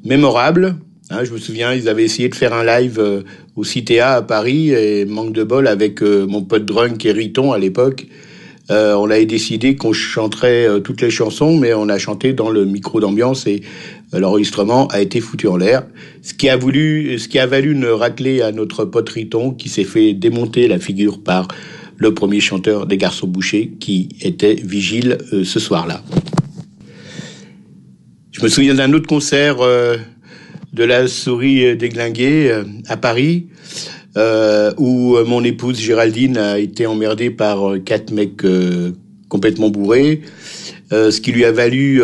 mémorable. 0.05 0.75
Hein, 1.11 1.23
je 1.23 1.33
me 1.33 1.39
souviens, 1.39 1.73
ils 1.73 1.89
avaient 1.89 2.03
essayé 2.03 2.29
de 2.29 2.35
faire 2.35 2.53
un 2.53 2.63
live 2.63 2.99
euh, 2.99 3.23
au 3.55 3.63
CTA 3.63 4.13
à 4.17 4.21
Paris 4.21 4.69
et 4.69 5.05
manque 5.05 5.33
de 5.33 5.43
bol 5.43 5.67
avec 5.67 6.03
euh, 6.03 6.27
mon 6.27 6.43
pote 6.43 6.65
drunk 6.65 7.03
et 7.03 7.11
Riton 7.11 7.51
à 7.51 7.57
l'époque. 7.57 8.05
Euh, 8.69 8.93
on 8.93 9.09
avait 9.09 9.25
décidé 9.25 9.75
qu'on 9.75 9.91
chanterait 9.91 10.67
toutes 10.83 11.01
les 11.01 11.09
chansons, 11.09 11.57
mais 11.57 11.73
on 11.73 11.89
a 11.89 11.97
chanté 11.97 12.33
dans 12.33 12.51
le 12.51 12.65
micro 12.65 12.99
d'ambiance 12.99 13.47
et 13.47 13.61
l'enregistrement 14.13 14.87
a 14.89 15.01
été 15.01 15.19
foutu 15.19 15.47
en 15.47 15.57
l'air. 15.57 15.87
Ce 16.21 16.35
qui 16.35 16.47
a 16.47 16.55
voulu, 16.55 17.17
ce 17.17 17.27
qui 17.27 17.39
a 17.39 17.47
valu 17.47 17.71
une 17.71 17.87
raclée 17.87 18.43
à 18.43 18.51
notre 18.51 18.85
pote 18.85 19.09
Riton, 19.09 19.49
qui 19.49 19.69
s'est 19.69 19.85
fait 19.85 20.13
démonter 20.13 20.67
la 20.67 20.77
figure 20.77 21.23
par 21.23 21.47
le 21.97 22.13
premier 22.13 22.39
chanteur 22.39 22.85
des 22.85 22.97
Garçons 22.97 23.25
Bouchés, 23.25 23.71
qui 23.79 24.09
était 24.21 24.53
vigile 24.53 25.17
ce 25.31 25.59
soir-là. 25.59 26.03
Je 28.31 28.43
me 28.43 28.49
souviens 28.49 28.75
d'un 28.75 28.93
autre 28.93 29.07
concert 29.07 29.57
de 30.73 30.83
la 30.83 31.07
souris 31.07 31.75
déglinguée 31.75 32.51
euh, 32.51 32.63
à 32.87 32.97
Paris, 32.97 33.47
euh, 34.17 34.71
où 34.77 35.17
mon 35.25 35.43
épouse 35.43 35.79
Géraldine 35.79 36.37
a 36.37 36.59
été 36.59 36.85
emmerdée 36.85 37.29
par 37.29 37.75
quatre 37.85 38.11
mecs 38.11 38.43
complètement 39.27 39.69
bourrés, 39.69 40.21
ce 40.91 41.21
qui 41.21 41.31
lui 41.31 41.45
a 41.45 41.51
valu 41.51 42.01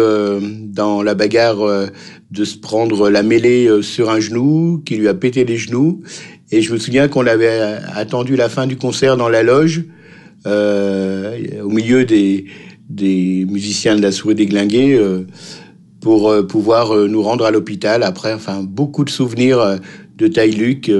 dans 0.72 1.02
la 1.02 1.16
bagarre 1.16 1.90
de 2.32 2.44
se 2.44 2.58
prendre 2.58 3.10
la 3.10 3.24
mêlée 3.24 3.68
euh, 3.68 3.82
sur 3.82 4.10
un 4.10 4.20
genou, 4.20 4.82
qui 4.86 4.96
lui 4.96 5.08
a 5.08 5.14
pété 5.14 5.46
les 5.46 5.58
genoux. 5.58 6.02
Et 6.52 6.62
je 6.62 6.74
me 6.74 6.78
souviens 6.78 7.08
qu'on 7.08 7.26
avait 7.26 7.60
attendu 7.94 8.36
la 8.36 8.50
fin 8.50 8.68
du 8.68 8.78
concert 8.78 9.18
dans 9.18 9.30
la 9.30 9.44
loge, 9.44 9.84
euh, 10.46 11.62
au 11.64 11.70
milieu 11.70 12.06
des, 12.06 12.46
des 12.90 13.46
musiciens 13.50 13.96
de 13.96 14.02
la 14.02 14.12
souris 14.12 14.36
déglinguée, 14.36 14.96
euh, 14.96 15.26
pour 16.06 16.30
euh, 16.30 16.44
pouvoir 16.44 16.92
euh, 16.92 17.08
nous 17.08 17.24
rendre 17.24 17.46
à 17.46 17.50
l'hôpital. 17.50 18.04
Après, 18.04 18.32
enfin, 18.32 18.62
beaucoup 18.62 19.04
de 19.04 19.10
souvenirs 19.10 19.80
de 20.16 20.28
Tai 20.28 20.52
Luc, 20.52 20.92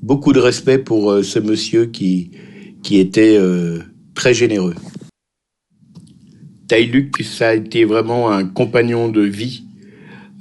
beaucoup 0.00 0.32
de 0.32 0.38
respect 0.38 0.78
pour 0.78 1.24
ce 1.24 1.40
monsieur 1.40 1.86
qui, 1.86 2.30
qui 2.84 3.00
était 3.00 3.36
très 4.14 4.32
généreux. 4.32 4.74
Tai 6.68 6.86
Luc, 6.86 7.20
ça 7.24 7.48
a 7.48 7.54
été 7.54 7.84
vraiment 7.84 8.30
un 8.30 8.44
compagnon 8.44 9.08
de 9.08 9.22
vie. 9.22 9.64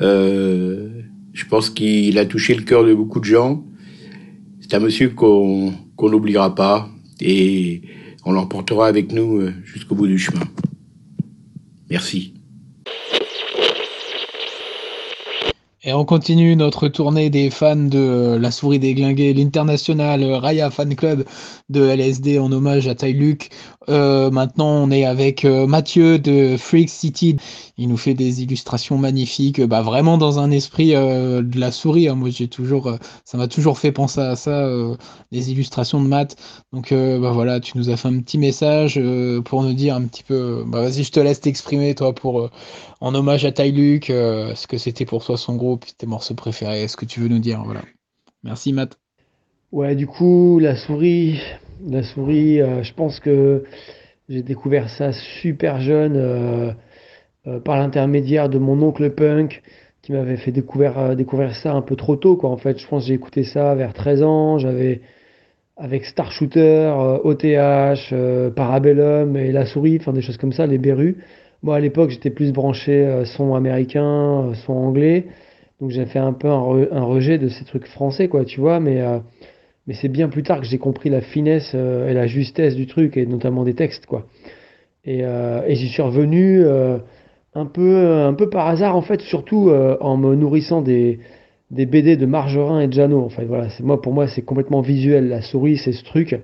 Euh, 0.03 0.89
je 1.33 1.45
pense 1.45 1.71
qu'il 1.71 2.19
a 2.19 2.25
touché 2.27 2.53
le 2.53 2.61
cœur 2.61 2.85
de 2.85 2.93
beaucoup 2.93 3.19
de 3.19 3.25
gens. 3.25 3.65
C'est 4.61 4.75
un 4.75 4.79
monsieur 4.79 5.09
qu'on 5.09 5.73
n'oubliera 5.99 6.53
pas 6.53 6.87
et 7.19 7.81
on 8.25 8.31
l'emportera 8.31 8.87
avec 8.87 9.11
nous 9.11 9.37
euh, 9.37 9.53
jusqu'au 9.65 9.95
bout 9.95 10.07
du 10.07 10.19
chemin. 10.19 10.45
Merci. 11.89 12.35
Et 15.85 15.91
on 15.91 16.05
continue 16.05 16.55
notre 16.55 16.87
tournée 16.87 17.29
des 17.29 17.49
fans 17.49 17.75
de 17.75 18.37
La 18.39 18.51
Souris 18.51 18.79
Déglinguée, 18.79 19.33
l'international 19.33 20.23
Raya 20.23 20.69
Fan 20.71 20.95
Club 20.95 21.25
de 21.69 21.85
LSD 21.85 22.39
en 22.39 22.53
hommage 22.53 22.87
à 22.87 22.95
Ty 22.95 23.11
Luke. 23.11 23.49
Euh, 23.89 24.31
maintenant, 24.31 24.69
on 24.69 24.91
est 24.91 25.03
avec 25.03 25.43
euh, 25.43 25.67
Mathieu 25.67 26.19
de 26.19 26.55
Freak 26.55 26.89
City. 26.89 27.35
Il 27.77 27.89
nous 27.89 27.97
fait 27.97 28.13
des 28.13 28.43
illustrations 28.43 28.97
magnifiques, 28.97 29.59
bah, 29.59 29.81
vraiment 29.81 30.17
dans 30.17 30.39
un 30.39 30.51
esprit 30.51 30.95
euh, 30.95 31.41
de 31.41 31.59
la 31.59 31.69
souris. 31.69 32.07
Hein. 32.07 32.15
Moi, 32.15 32.29
j'ai 32.29 32.47
toujours, 32.47 32.87
euh, 32.87 32.97
ça 33.25 33.37
m'a 33.37 33.49
toujours 33.49 33.77
fait 33.77 33.91
penser 33.91 34.21
à 34.21 34.37
ça, 34.37 34.65
des 35.33 35.51
illustrations 35.51 36.01
de 36.01 36.07
maths. 36.07 36.37
Donc, 36.71 36.93
bah, 36.93 37.31
voilà, 37.31 37.59
tu 37.59 37.77
nous 37.77 37.89
as 37.89 37.97
fait 37.97 38.07
un 38.07 38.19
petit 38.19 38.37
message 38.37 39.01
pour 39.43 39.63
nous 39.63 39.73
dire 39.73 39.95
un 39.95 40.03
petit 40.03 40.23
peu. 40.23 40.63
Bah, 40.65 40.81
vas-y, 40.81 41.03
je 41.03 41.11
te 41.11 41.19
laisse 41.19 41.41
t'exprimer, 41.41 41.93
toi, 41.93 42.15
pour 42.15 42.49
en 43.03 43.13
hommage 43.15 43.43
à 43.43 43.51
Ty 43.51 43.69
Luke, 43.69 44.05
ce 44.07 44.65
que 44.65 44.77
c'était 44.77 45.03
pour 45.03 45.25
toi 45.25 45.35
son 45.35 45.57
groupe, 45.57 45.83
tes 45.97 46.07
morceaux 46.07 46.35
préférés, 46.35 46.87
ce 46.87 46.95
que 46.95 47.03
tu 47.03 47.19
veux 47.19 47.27
nous 47.27 47.39
dire. 47.39 47.61
Voilà. 47.65 47.81
Merci, 48.43 48.71
Matt. 48.71 48.97
Ouais, 49.73 49.95
du 49.95 50.07
coup, 50.07 50.59
la 50.59 50.77
souris, 50.77 51.41
la 51.85 52.03
souris, 52.03 52.61
euh, 52.61 52.81
je 52.83 52.93
pense 52.93 53.19
que 53.19 53.63
j'ai 54.29 54.41
découvert 54.41 54.89
ça 54.89 55.11
super 55.11 55.81
jeune 55.81 56.15
euh, 56.15 56.71
euh, 57.47 57.59
par 57.59 57.77
l'intermédiaire 57.77 58.49
de 58.49 58.57
mon 58.57 58.81
oncle 58.81 59.09
punk 59.09 59.61
qui 60.01 60.13
m'avait 60.13 60.37
fait 60.37 60.51
découvrir, 60.51 61.15
découvrir 61.15 61.55
ça 61.55 61.73
un 61.73 61.81
peu 61.81 61.97
trop 61.97 62.15
tôt, 62.15 62.37
quoi. 62.37 62.51
En 62.51 62.57
fait, 62.57 62.79
je 62.79 62.87
pense 62.87 63.03
que 63.03 63.07
j'ai 63.07 63.13
écouté 63.15 63.43
ça 63.43 63.75
vers 63.75 63.93
13 63.93 64.23
ans. 64.23 64.57
J'avais 64.59 65.01
avec 65.75 66.05
Star 66.05 66.31
Shooter, 66.31 66.93
OTH, 67.23 68.13
Parabellum 68.55 69.35
et 69.35 69.51
La 69.51 69.65
Souris, 69.65 69.97
enfin 69.99 70.13
des 70.13 70.21
choses 70.21 70.37
comme 70.37 70.53
ça, 70.53 70.67
les 70.67 70.77
Berus. 70.77 71.17
Moi, 71.63 71.77
à 71.77 71.79
l'époque, 71.79 72.11
j'étais 72.11 72.29
plus 72.29 72.51
branché 72.51 73.23
son 73.25 73.55
américain, 73.55 74.51
son 74.65 74.73
anglais. 74.73 75.25
Donc 75.81 75.89
j'ai 75.89 76.05
fait 76.05 76.19
un 76.19 76.33
peu 76.33 76.49
un, 76.49 77.03
rejet 77.03 77.37
de 77.37 77.47
ces 77.47 77.65
trucs 77.65 77.87
français, 77.87 78.27
quoi, 78.27 78.45
tu 78.45 78.59
vois. 78.59 78.79
Mais 78.79 79.01
mais 79.87 79.93
c'est 79.93 80.07
bien 80.07 80.29
plus 80.29 80.43
tard 80.43 80.61
que 80.61 80.65
j'ai 80.65 80.77
compris 80.77 81.09
la 81.09 81.21
finesse 81.21 81.73
euh, 81.75 82.09
et 82.09 82.13
la 82.13 82.27
justesse 82.27 82.75
du 82.75 82.87
truc, 82.87 83.17
et 83.17 83.25
notamment 83.25 83.63
des 83.63 83.73
textes, 83.73 84.05
quoi. 84.05 84.25
Et, 85.05 85.25
euh, 85.25 85.61
j'y 85.69 85.89
suis 85.89 86.01
revenu 86.01 86.63
euh, 86.63 86.97
un, 87.53 87.65
peu, 87.65 88.23
un 88.23 88.33
peu 88.33 88.49
par 88.49 88.67
hasard, 88.67 88.95
en 88.95 89.01
fait, 89.01 89.21
surtout 89.21 89.69
en 89.69 90.17
me 90.17 90.35
nourrissant 90.35 90.81
des, 90.81 91.19
des 91.71 91.85
BD 91.85 92.15
de 92.15 92.25
Margerin 92.25 92.79
et 92.79 92.87
de 92.87 92.93
Jeannot. 92.93 93.21
En 93.21 93.29
fait, 93.29 93.45
voilà, 93.45 93.67
moi, 93.81 94.01
pour 94.01 94.13
moi, 94.13 94.27
c'est 94.27 94.43
complètement 94.43 94.81
visuel. 94.81 95.27
La 95.27 95.41
souris, 95.41 95.77
c'est 95.77 95.91
ce 95.91 96.03
truc. 96.05 96.39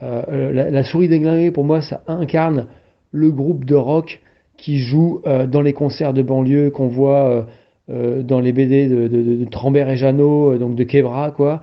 La, 0.00 0.70
la, 0.70 0.84
souris 0.84 1.08
déglinguée, 1.08 1.50
pour 1.50 1.64
moi, 1.64 1.80
ça 1.80 2.02
incarne 2.06 2.66
le 3.10 3.30
groupe 3.30 3.64
de 3.64 3.74
rock 3.74 4.20
qui 4.56 4.78
joue 4.78 5.20
dans 5.24 5.60
les 5.60 5.72
concerts 5.72 6.12
de 6.12 6.22
banlieue 6.22 6.70
qu'on 6.70 6.88
voit 6.88 7.46
dans 7.88 8.40
les 8.40 8.52
BD 8.52 8.88
de, 8.88 9.08
de, 9.08 9.44
Trambert 9.46 9.90
et 9.90 9.96
Jeannot, 9.96 10.56
donc 10.58 10.74
de 10.74 10.84
Quebra, 10.84 11.32
quoi 11.32 11.60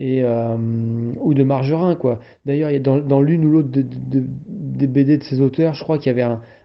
et, 0.00 0.22
euh, 0.24 0.56
ou 1.20 1.34
de 1.34 1.44
Margerin 1.44 1.94
quoi. 1.94 2.18
D'ailleurs, 2.46 2.72
dans, 2.80 2.98
dans 2.98 3.20
l'une 3.20 3.44
ou 3.44 3.50
l'autre 3.50 3.68
des 3.70 4.86
BD 4.86 5.18
de 5.18 5.22
ces 5.22 5.40
auteurs, 5.40 5.74
je 5.74 5.84
crois 5.84 5.98
qu'il 5.98 6.06
y 6.06 6.10
avait 6.10 6.22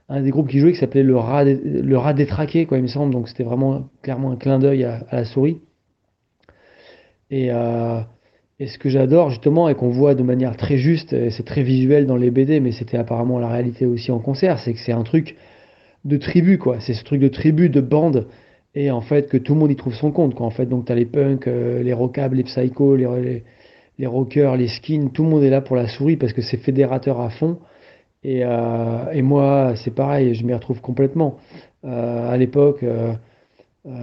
un, 0.10 0.22
des 0.22 0.31
groupes 0.31 0.48
qui 0.48 0.60
jouait 0.60 0.72
qui 0.72 0.79
s'appelait 0.79 1.03
le 1.03 1.17
rat, 1.17 1.43
le 1.43 1.98
rat 1.98 2.13
détraqué, 2.13 2.65
quoi, 2.65 2.77
il 2.77 2.84
me 2.84 2.88
semble. 2.88 3.13
Donc 3.13 3.27
c'était 3.27 3.43
vraiment 3.43 3.89
clairement 4.01 4.31
un 4.31 4.38
clin 4.38 4.57
d'œil 4.57 4.86
à, 4.86 5.05
la 5.12 5.25
souris. 5.25 5.60
Et, 7.29 7.51
euh, 7.51 8.00
et 8.60 8.67
ce 8.67 8.77
que 8.77 8.88
j'adore 8.88 9.29
justement 9.31 9.67
et 9.67 9.75
qu'on 9.75 9.89
voit 9.89 10.15
de 10.15 10.24
manière 10.24 10.55
très 10.55 10.77
juste, 10.77 11.10
c'est 11.29 11.45
très 11.45 11.63
visuel 11.63 12.07
dans 12.07 12.15
les 12.15 12.31
BD, 12.31 12.62
mais 12.62 12.72
c'était 12.72 12.98
apparemment 12.98 13.38
la 13.38 13.50
réalité 13.50 13.86
aussi 13.86 14.12
en 14.12 14.19
concert, 14.19 14.60
c'est 14.60 14.74
que 14.74 14.79
c'est 14.79 14.93
un 14.93 15.03
truc 15.03 15.36
de 16.05 16.17
tribu, 16.17 16.57
quoi. 16.57 16.79
C'est 16.79 16.93
ce 16.93 17.03
truc 17.03 17.19
de 17.19 17.27
tribu, 17.27 17.69
de 17.69 17.81
bande 17.81 18.27
et 18.75 18.91
en 18.91 19.01
fait 19.01 19.29
que 19.29 19.38
tout 19.38 19.53
le 19.53 19.59
monde 19.59 19.71
y 19.71 19.75
trouve 19.75 19.95
son 19.95 20.12
compte 20.12 20.35
quoi. 20.35 20.45
En 20.45 20.51
fait 20.51 20.65
donc 20.65 20.85
tu 20.85 20.91
as 20.91 20.95
les 20.95 21.05
punks 21.05 21.47
euh, 21.47 21.81
les 21.81 21.93
rockables 21.93 22.35
les 22.35 22.43
psychos 22.43 22.95
les, 22.95 23.43
les, 23.97 24.05
rockers 24.07 24.57
les 24.57 24.67
skins 24.67 25.09
tout 25.12 25.24
le 25.24 25.29
monde 25.29 25.43
est 25.43 25.50
là 25.50 25.62
pour 25.62 25.75
la 25.75 25.88
souris 25.88 26.17
parce 26.17 26.33
que 26.33 26.41
c'est 26.41 26.57
fédérateur 26.57 27.19
à 27.21 27.29
fond. 27.29 27.57
Et, 28.24 28.41
euh, 28.43 29.12
et 29.13 29.21
moi 29.21 29.74
c'est 29.77 29.93
pareil 29.93 30.35
je 30.35 30.45
m'y 30.45 30.53
retrouve 30.53 30.81
complètement. 30.81 31.38
Euh, 31.85 32.29
à 32.29 32.38
l'époque 32.38 32.83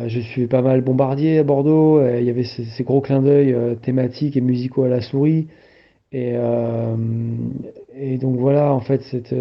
je 0.07 0.21
suis 0.21 0.47
pas 0.47 0.63
mal 0.63 0.81
bombardier 0.81 1.39
à 1.39 1.45
Bordeaux 1.45 2.01
il 2.07 2.25
y 2.25 2.31
avait 2.31 2.45
ces, 2.45 2.65
ces 2.65 2.85
gros 2.85 3.01
clins 3.01 3.21
d'œil 3.23 3.55
thématiques 3.83 4.37
et 4.37 4.41
musicaux 4.41 4.85
à 4.85 4.89
la 4.89 5.01
souris. 5.01 5.49
Et, 6.13 6.35
et 7.99 8.19
donc 8.19 8.37
voilà 8.37 8.73
en 8.73 8.81
fait 8.81 9.03
cette 9.03 9.35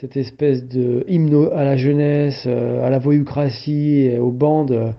cette 0.00 0.16
espèce 0.16 0.66
de 0.66 1.04
hymne 1.08 1.50
à 1.52 1.62
la 1.62 1.76
jeunesse, 1.76 2.44
euh, 2.46 2.82
à 2.82 2.88
la 2.88 2.98
voyoucratie, 2.98 4.10
aux 4.18 4.30
bandes, 4.30 4.94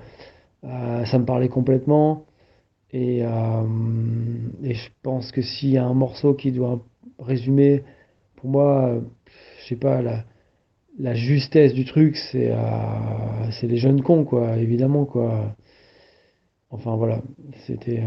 euh, 0.64 1.06
ça 1.06 1.18
me 1.18 1.26
parlait 1.26 1.50
complètement. 1.50 2.26
Et, 2.92 3.24
euh, 3.24 3.64
et 4.64 4.76
je 4.76 4.90
pense 5.02 5.32
que 5.32 5.42
s'il 5.42 5.72
y 5.72 5.78
a 5.78 5.86
un 5.86 5.96
morceau 5.96 6.36
qui 6.36 6.52
doit 6.52 6.80
résumer, 7.18 7.84
pour 8.36 8.50
moi, 8.50 9.02
je 9.62 9.70
sais 9.70 9.76
pas, 9.76 10.04
la, 10.04 10.24
la 11.00 11.16
justesse 11.16 11.74
du 11.74 11.86
truc, 11.86 12.16
c'est 12.18 12.52
c'est 13.52 13.68
les 13.68 13.78
jeunes 13.78 14.02
cons, 14.02 14.26
quoi, 14.26 14.58
évidemment, 14.58 15.06
quoi. 15.06 15.56
Enfin 16.70 16.96
voilà, 16.96 17.22
c'était 17.66 18.04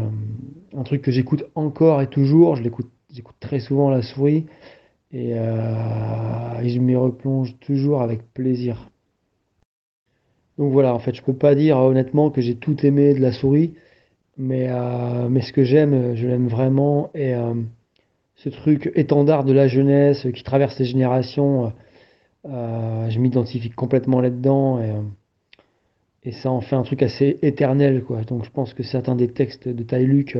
un 0.73 0.83
truc 0.83 1.01
que 1.01 1.11
j'écoute 1.11 1.45
encore 1.55 2.01
et 2.01 2.07
toujours. 2.07 2.55
Je 2.55 2.63
l'écoute, 2.63 2.89
j'écoute 3.11 3.35
très 3.39 3.59
souvent 3.59 3.89
la 3.89 4.01
souris. 4.01 4.45
Euh, 5.15 6.61
et, 6.61 6.69
je 6.69 6.79
m'y 6.79 6.95
replonge 6.95 7.57
toujours 7.59 8.01
avec 8.01 8.21
plaisir. 8.33 8.89
Donc 10.57 10.71
voilà, 10.71 10.93
en 10.93 10.99
fait, 10.99 11.13
je 11.15 11.21
peux 11.21 11.33
pas 11.35 11.55
dire 11.55 11.77
honnêtement 11.77 12.31
que 12.31 12.41
j'ai 12.41 12.55
tout 12.55 12.85
aimé 12.85 13.13
de 13.13 13.21
la 13.21 13.31
souris, 13.31 13.73
mais, 14.37 14.67
euh, 14.69 15.41
ce 15.41 15.53
que 15.53 15.63
j'aime, 15.63 16.15
je 16.15 16.27
l'aime 16.27 16.47
vraiment. 16.47 17.11
Et 17.13 17.33
euh, 17.33 17.53
ce 18.35 18.49
truc 18.49 18.91
étendard 18.95 19.45
de 19.45 19.53
la 19.53 19.67
jeunesse 19.67 20.27
qui 20.33 20.43
traverse 20.43 20.77
les 20.79 20.85
générations, 20.85 21.73
je 22.45 23.19
m'identifie 23.19 23.69
complètement 23.69 24.21
là-dedans. 24.21 24.79
Et, 26.23 26.31
ça 26.31 26.49
en 26.49 26.61
fait 26.61 26.75
un 26.75 26.83
truc 26.83 27.03
assez 27.03 27.37
éternel. 27.43 28.03
Donc 28.27 28.43
je 28.45 28.49
pense 28.49 28.73
que 28.73 28.83
certains 28.83 29.15
des 29.15 29.29
textes 29.29 29.67
de 29.67 29.83
Tai 29.83 30.03
Luke 30.03 30.37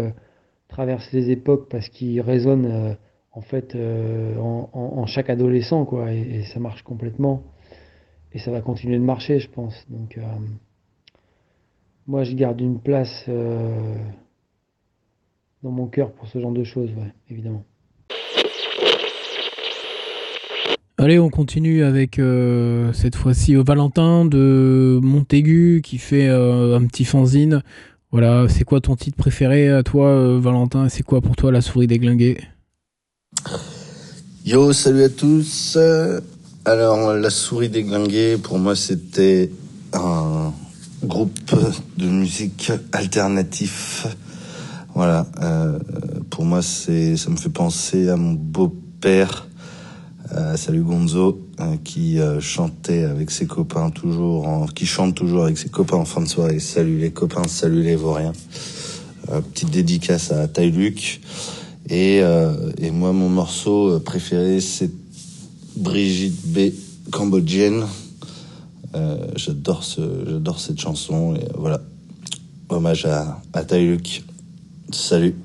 traversent 0.67 1.11
les 1.13 1.29
époques 1.29 1.69
parce 1.69 1.89
qu'ils 1.89 2.21
résonnent 2.21 2.97
en 3.35 3.41
fait 3.41 3.75
euh, 3.75 4.37
en, 4.37 5.05
chaque 5.05 5.29
adolescent 5.29 5.85
quoi 5.85 6.11
et, 6.11 6.43
ça 6.43 6.59
marche 6.59 6.81
complètement. 6.83 7.43
Et 8.33 8.39
ça 8.39 8.51
va 8.51 8.61
continuer 8.61 8.97
de 8.97 9.03
marcher 9.03 9.39
je 9.39 9.49
pense. 9.49 9.85
Donc 9.89 10.17
euh, 10.17 10.21
moi 12.07 12.23
je 12.23 12.33
garde 12.33 12.59
une 12.61 12.79
place 12.79 13.25
euh, 13.27 13.95
dans 15.63 15.71
mon 15.71 15.87
cœur 15.87 16.11
pour 16.11 16.27
ce 16.27 16.39
genre 16.39 16.53
de 16.53 16.63
choses 16.63 16.89
évidemment. 17.29 17.63
Allez, 20.97 21.19
on 21.19 21.29
continue 21.29 21.83
avec 21.83 22.21
cette 22.93 23.15
fois-ci 23.15 23.53
Valentin 23.55 24.23
de 24.23 24.99
Montaigu 25.03 25.81
qui 25.83 25.97
fait 25.97 26.29
un 26.29 26.83
petit 26.87 27.03
fanzine. 27.03 27.61
Voilà, 28.11 28.47
c'est 28.47 28.63
quoi 28.63 28.79
ton 28.79 28.95
titre 28.95 29.17
préféré 29.17 29.67
à 29.69 29.83
toi, 29.83 30.39
Valentin? 30.39 30.87
C'est 30.87 31.03
quoi 31.03 31.19
pour 31.19 31.35
toi 31.35 31.51
la 31.51 31.59
souris 31.59 31.85
déglinguée? 31.85 32.37
Yo, 34.45 34.73
salut 34.73 35.01
à 35.01 35.09
tous. 35.09 35.75
Alors, 36.65 37.13
la 37.13 37.31
souris 37.31 37.69
déglinguée, 37.69 38.37
pour 38.37 38.59
moi, 38.59 38.75
c'était 38.75 39.49
un 39.91 40.53
groupe 41.03 41.55
de 41.97 42.05
musique 42.05 42.71
alternatif. 42.91 44.05
Voilà, 44.93 45.25
euh, 45.41 45.79
pour 46.29 46.45
moi, 46.45 46.61
c'est, 46.61 47.17
ça 47.17 47.31
me 47.31 47.37
fait 47.37 47.49
penser 47.49 48.07
à 48.07 48.17
mon 48.17 48.33
beau-père. 48.33 49.47
Euh, 50.33 50.55
salut 50.57 50.83
Gonzo. 50.83 51.41
qui 51.83 52.19
chantait 52.39 53.03
avec 53.03 53.31
ses 53.31 53.47
copains 53.47 53.89
toujours, 53.89 54.47
en, 54.47 54.67
qui 54.67 54.85
chante 54.85 55.15
toujours 55.15 55.45
avec 55.45 55.57
ses 55.57 55.69
copains 55.69 55.97
en 55.97 56.05
fin 56.05 56.21
de 56.21 56.27
soirée. 56.27 56.59
Salut 56.59 56.99
les 56.99 57.09
copains, 57.09 57.47
salut 57.47 57.81
les 57.81 57.95
vauriens. 57.95 58.33
petite 59.25 59.71
dédicace 59.71 60.31
à 60.31 60.61
Luc. 60.61 61.19
Et, 61.89 62.21
et 62.79 62.91
moi, 62.91 63.13
mon 63.13 63.29
morceau 63.29 63.99
préféré, 63.99 64.59
c'est 64.59 64.91
Brigitte 65.75 66.47
B. 66.47 66.71
Cambodgienne. 67.11 67.85
j'adore 69.35 69.83
ce, 69.83 70.01
j'adore 70.27 70.59
cette 70.59 70.79
chanson 70.79 71.35
et 71.35 71.45
voilà. 71.55 71.81
Hommage 72.69 73.05
à, 73.05 73.39
à. 73.53 74.23
Salut. 74.91 75.35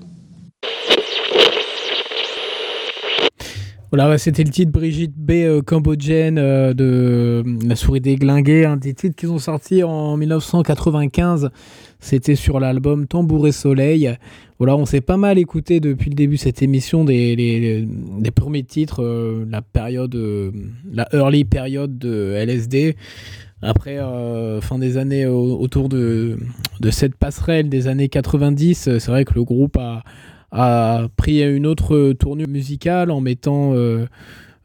Voilà, 3.93 4.19
c'était 4.19 4.45
le 4.45 4.51
titre 4.51 4.71
Brigitte 4.71 5.17
B. 5.17 5.33
Euh, 5.33 5.63
cambodgienne 5.63 6.39
euh, 6.39 6.75
de 6.75 7.43
La 7.67 7.75
souris 7.75 8.01
déglinguée, 8.01 8.65
un 8.65 8.77
des 8.77 8.95
titres 8.95 9.17
qu'ils 9.17 9.33
ont 9.33 9.41
sorti 9.41 9.83
en 9.83 10.17
1995. 10.17 11.51
C'était 11.99 12.37
sur 12.37 12.61
l'album 12.61 13.09
Tambour 13.09 13.49
et 13.49 13.53
Soleil. 13.53 14.17
Voilà, 14.59 14.77
on 14.77 14.87
s'est 14.87 15.01
pas 15.01 15.17
mal 15.17 15.39
écouté 15.39 15.81
depuis 15.81 16.09
le 16.09 16.15
début 16.15 16.37
de 16.37 16.41
cette 16.41 16.63
émission 16.63 17.05
des, 17.05 17.89
premiers 18.33 18.63
titres, 18.63 19.03
euh, 19.03 19.45
la 19.51 19.61
période, 19.61 20.17
la 20.93 21.09
early 21.13 21.45
période 21.45 21.99
de 21.99 22.35
LSD. 22.37 22.95
Après, 23.61 23.99
fin 24.63 24.79
des 24.79 24.97
années 24.97 25.27
autour 25.27 25.91
de, 25.91 26.39
de 26.81 26.91
cette 26.91 27.15
passerelle 27.15 27.69
des 27.69 27.89
années 27.89 28.09
90, 28.09 28.99
c'est 28.99 29.07
vrai 29.09 29.27
que 29.27 29.35
le 29.35 29.45
groupe 29.45 29.77
a, 29.77 30.03
a 30.53 31.09
pris 31.17 31.43
une 31.43 31.67
autre 31.67 32.13
tournure 32.13 32.49
musicale 32.49 33.11
en 33.11 33.21
mettant 33.21 33.75
euh, 33.75 34.07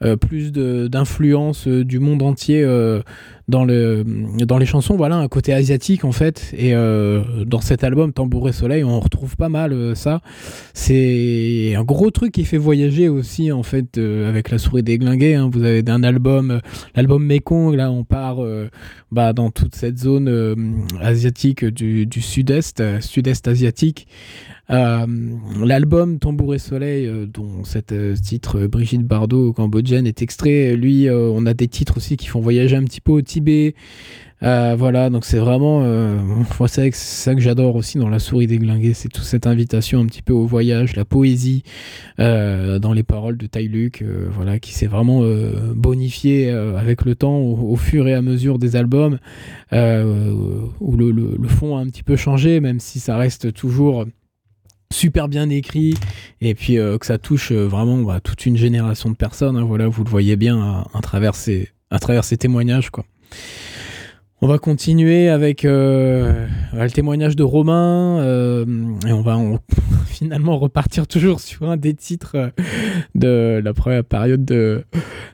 euh, 0.04 0.18
plus 0.18 0.52
d'influence 0.52 1.68
euh, 1.68 1.86
du 1.86 2.00
monde 2.00 2.22
entier 2.22 2.66
dans, 3.48 3.66
le, 3.66 4.04
dans 4.46 4.58
les 4.58 4.66
chansons. 4.66 4.96
Voilà, 4.96 5.18
un 5.18 5.28
côté 5.28 5.54
asiatique 5.54 6.06
en 6.06 6.12
fait. 6.12 6.54
Et 6.58 6.74
dans 6.74 7.62
cet 7.62 7.84
album 7.84 8.14
Tambour 8.14 8.50
et 8.50 8.54
Soleil, 8.54 8.84
on 8.84 9.00
retrouve 9.00 9.36
pas 9.38 9.50
mal 9.50 9.96
ça. 9.96 10.22
C'est 10.74 11.76
un 11.76 11.84
gros 11.84 12.12
truc 12.12 12.32
qui 12.32 12.46
fait 12.46 12.58
voyager 12.58 13.10
aussi 13.10 13.52
en 13.52 13.64
fait 13.64 13.98
avec 13.98 14.50
la 14.50 14.58
souris 14.58 14.84
déglinguée. 14.84 15.36
Hein. 15.36 15.50
Vous 15.52 15.64
avez 15.64 15.84
un 15.88 16.04
album, 16.04 16.60
l'album 16.96 17.26
Mekong, 17.26 17.76
là 17.76 17.92
on 17.92 18.04
part 18.04 18.38
bah, 19.12 19.34
dans 19.34 19.52
toute 19.52 19.76
cette 19.76 19.98
zone 19.98 20.86
asiatique 21.02 21.66
du, 21.66 22.22
sud-est, 22.22 23.02
sud-est 23.02 23.48
asiatique. 23.48 24.08
Euh, 24.72 25.06
l'album 25.64 26.18
Tambour 26.18 26.56
et 26.56 26.60
Soleil, 26.60 27.06
euh, 27.06 27.28
dont 27.28 27.64
cet 27.64 27.92
euh, 27.92 28.16
titre 28.16 28.66
Brigitte 28.66 29.04
Bardot 29.04 29.54
cambodgienne 29.54 30.08
est 30.08 30.24
extrait, 30.24 30.76
lui, 30.76 31.08
on 31.10 31.46
a 31.46 31.54
des 31.54 31.68
titres 31.68 31.98
aussi 31.98 32.18
qui 32.18 32.28
font 32.28 32.40
voyager 32.40 32.76
un 32.76 32.84
petit 32.84 33.02
peu 33.02 33.12
Tibet. 33.36 33.76
voilà, 34.42 35.10
donc 35.10 35.26
c'est 35.26 35.40
vraiment, 35.40 35.84
c'est 36.68 36.94
ça 36.94 37.36
que 37.36 37.42
j'adore 37.42 37.76
aussi 37.76 37.98
dans 37.98 38.10
La 38.10 38.20
Souris 38.20 38.48
déglinguée, 38.48 38.94
c'est 38.94 39.10
toute 39.10 39.26
cette 39.26 39.46
invitation 39.46 40.00
un 40.00 40.06
petit 40.06 40.22
peu 40.22 40.34
au 40.34 40.46
voyage, 40.46 40.96
la 40.96 41.04
poésie 41.04 41.64
dans 42.18 42.94
les 42.94 43.04
paroles 43.04 43.38
de 43.38 43.48
Tai 43.48 43.68
Luke, 43.68 44.04
voilà, 44.32 44.60
qui 44.60 44.74
s'est 44.74 44.88
vraiment 44.88 45.22
bonifié 45.76 46.50
avec 46.50 47.04
le 47.04 47.16
temps 47.16 47.38
au, 47.40 47.76
fur 47.76 48.08
et 48.08 48.14
à 48.14 48.22
mesure 48.22 48.58
des 48.58 48.76
albums, 48.76 49.20
où 49.72 50.96
le, 50.96 51.48
fond 51.48 51.76
a 51.78 51.82
un 51.82 51.88
petit 51.88 52.04
peu 52.04 52.16
changé, 52.16 52.60
même 52.62 52.80
si 52.80 53.00
ça 53.00 53.18
reste 53.18 53.54
toujours 53.54 54.06
super 54.96 55.28
bien 55.28 55.50
écrit 55.50 55.96
et 56.42 56.56
puis 56.56 56.78
euh, 56.78 56.98
que 56.98 57.06
ça 57.06 57.18
touche 57.18 57.52
euh, 57.52 57.68
vraiment 57.68 57.98
bah, 57.98 58.20
toute 58.22 58.46
une 58.46 58.58
génération 58.58 59.10
de 59.10 59.16
personnes. 59.16 59.58
Hein, 59.58 59.66
voilà, 59.66 59.88
vous 59.88 60.04
le 60.04 60.10
voyez 60.10 60.36
bien 60.36 60.86
à, 60.94 61.02
travers 61.02 61.36
ces, 61.36 61.70
à 61.90 62.00
travers 62.00 62.24
ces 62.24 62.38
témoignages. 62.38 62.90
Quoi. 62.90 63.06
On 64.42 64.48
va 64.48 64.60
continuer 64.60 65.30
avec 65.30 65.66
euh, 65.66 66.46
le 66.74 66.92
témoignage 66.92 67.36
de 67.36 67.44
Romain 67.44 68.22
et 69.08 69.12
on 69.12 69.22
va 69.22 69.40
finalement 70.06 70.60
repartir 70.60 71.08
toujours 71.08 71.40
sur 71.40 71.70
un 71.70 71.78
des 71.78 71.94
titres 71.94 72.52
de 73.16 73.62
la 73.64 73.74
première 73.74 74.04
période 74.04 74.46
de, 74.46 74.84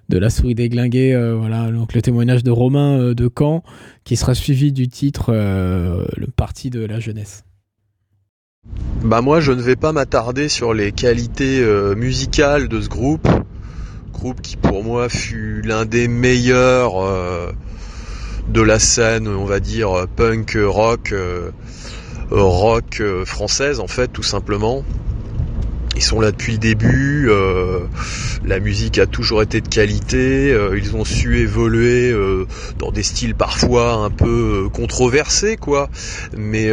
La 0.09 0.29
souris 0.29 0.55
déglinguée. 0.55 1.15
voilà, 1.37 1.71
donc 1.71 1.93
le 1.93 2.01
témoignage 2.01 2.43
de 2.43 2.51
Romain 2.51 3.13
de 3.13 3.29
Caen 3.37 3.63
qui 4.03 4.15
sera 4.15 4.35
suivi 4.35 4.71
du 4.71 4.87
titre 4.87 5.33
Le 5.33 6.27
parti 6.35 6.69
de 6.69 6.85
la 6.85 6.99
jeunesse. 6.99 7.43
Bah 9.03 9.21
moi 9.21 9.39
je 9.39 9.51
ne 9.51 9.61
vais 9.61 9.75
pas 9.75 9.91
m'attarder 9.91 10.47
sur 10.47 10.75
les 10.75 10.91
qualités 10.91 11.61
euh, 11.61 11.95
musicales 11.95 12.67
de 12.67 12.79
ce 12.79 12.87
groupe, 12.87 13.27
groupe 14.13 14.41
qui 14.41 14.55
pour 14.55 14.83
moi 14.83 15.09
fut 15.09 15.63
l'un 15.63 15.85
des 15.85 16.07
meilleurs 16.07 17.03
euh, 17.03 17.51
de 18.47 18.61
la 18.61 18.79
scène, 18.79 19.27
on 19.27 19.45
va 19.45 19.59
dire 19.59 20.07
punk 20.15 20.57
rock, 20.61 21.11
euh, 21.11 21.51
rock 22.31 23.01
française 23.25 23.79
en 23.79 23.87
fait 23.87 24.07
tout 24.07 24.23
simplement. 24.23 24.83
Ils 25.95 26.01
sont 26.03 26.19
là 26.19 26.31
depuis 26.31 26.53
le 26.53 26.57
début, 26.57 27.29
la 28.45 28.59
musique 28.59 28.97
a 28.97 29.05
toujours 29.05 29.43
été 29.43 29.61
de 29.61 29.67
qualité, 29.67 30.57
ils 30.75 30.95
ont 30.95 31.05
su 31.05 31.39
évoluer 31.39 32.15
dans 32.79 32.91
des 32.91 33.03
styles 33.03 33.35
parfois 33.35 33.93
un 33.93 34.09
peu 34.09 34.69
controversés 34.73 35.57
quoi, 35.57 35.89
mais 36.35 36.71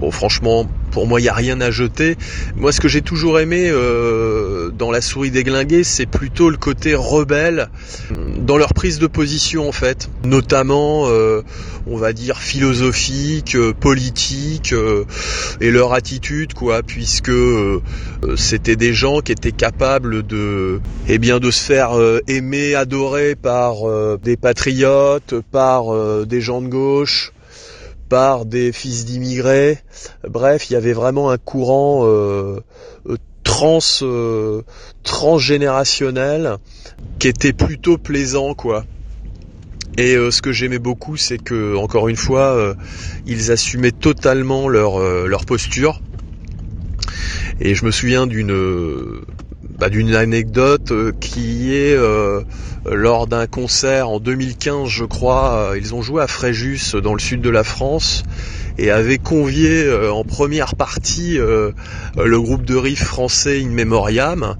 Bon, 0.00 0.12
franchement, 0.12 0.64
pour 0.92 1.08
moi, 1.08 1.20
il 1.20 1.24
n'y 1.24 1.28
a 1.28 1.34
rien 1.34 1.60
à 1.60 1.72
jeter. 1.72 2.16
Moi, 2.54 2.70
ce 2.70 2.80
que 2.80 2.86
j'ai 2.86 3.02
toujours 3.02 3.40
aimé 3.40 3.68
euh, 3.68 4.70
dans 4.70 4.92
La 4.92 5.00
souris 5.00 5.32
déglinguée, 5.32 5.82
c'est 5.82 6.06
plutôt 6.06 6.50
le 6.50 6.56
côté 6.56 6.94
rebelle 6.94 7.68
dans 8.36 8.56
leur 8.56 8.74
prise 8.74 9.00
de 9.00 9.08
position, 9.08 9.68
en 9.68 9.72
fait. 9.72 10.08
Notamment, 10.24 11.08
euh, 11.08 11.42
on 11.88 11.96
va 11.96 12.12
dire, 12.12 12.38
philosophique, 12.38 13.56
euh, 13.56 13.72
politique, 13.72 14.72
et 15.60 15.70
leur 15.72 15.92
attitude, 15.94 16.54
quoi, 16.54 16.84
puisque 16.84 17.32
c'était 18.36 18.76
des 18.76 18.94
gens 18.94 19.20
qui 19.20 19.32
étaient 19.32 19.52
capables 19.52 20.24
de, 20.24 20.80
eh 21.08 21.18
bien, 21.18 21.40
de 21.40 21.50
se 21.50 21.62
faire 21.62 21.90
aimer, 22.28 22.76
adorer 22.76 23.34
par 23.34 23.76
des 24.18 24.36
patriotes, 24.36 25.34
par 25.50 26.26
des 26.26 26.40
gens 26.40 26.60
de 26.62 26.68
gauche, 26.68 27.32
par 28.08 28.46
des 28.46 28.72
fils 28.72 29.04
d'immigrés. 29.04 29.78
Bref, 30.28 30.70
il 30.70 30.74
y 30.74 30.76
avait 30.76 30.92
vraiment 30.92 31.30
un 31.30 31.38
courant 31.38 32.06
euh, 32.06 32.60
euh, 33.08 33.16
trans 33.44 33.78
euh, 34.02 34.62
transgénérationnel 35.02 36.56
qui 37.18 37.28
était 37.28 37.52
plutôt 37.52 37.98
plaisant 37.98 38.54
quoi. 38.54 38.84
Et 39.96 40.14
ce 40.14 40.42
que 40.42 40.52
j'aimais 40.52 40.78
beaucoup, 40.78 41.16
c'est 41.16 41.38
que 41.38 41.74
encore 41.74 42.06
une 42.06 42.14
fois, 42.14 42.76
ils 43.26 43.50
assumaient 43.50 43.90
totalement 43.90 44.68
leur 44.68 45.00
leur 45.00 45.44
posture. 45.44 46.00
Et 47.58 47.74
je 47.74 47.84
me 47.84 47.90
souviens 47.90 48.28
d'une 48.28 49.24
bah, 49.78 49.88
d'une 49.88 50.14
anecdote 50.14 50.92
qui 51.20 51.74
est 51.74 51.96
lors 52.94 53.26
d'un 53.26 53.46
concert 53.46 54.08
en 54.08 54.20
2015, 54.20 54.88
je 54.88 55.04
crois. 55.04 55.54
Euh, 55.54 55.78
ils 55.78 55.94
ont 55.94 56.02
joué 56.02 56.22
à 56.22 56.26
Fréjus 56.26 56.96
dans 57.02 57.14
le 57.14 57.20
sud 57.20 57.40
de 57.40 57.50
la 57.50 57.64
France 57.64 58.22
et 58.78 58.90
avaient 58.90 59.18
convié 59.18 59.84
euh, 59.84 60.12
en 60.12 60.24
première 60.24 60.74
partie 60.74 61.38
euh, 61.38 61.72
le 62.16 62.40
groupe 62.40 62.64
de 62.64 62.76
riff 62.76 63.02
français 63.02 63.62
In 63.62 63.70
Memoriam. 63.70 64.56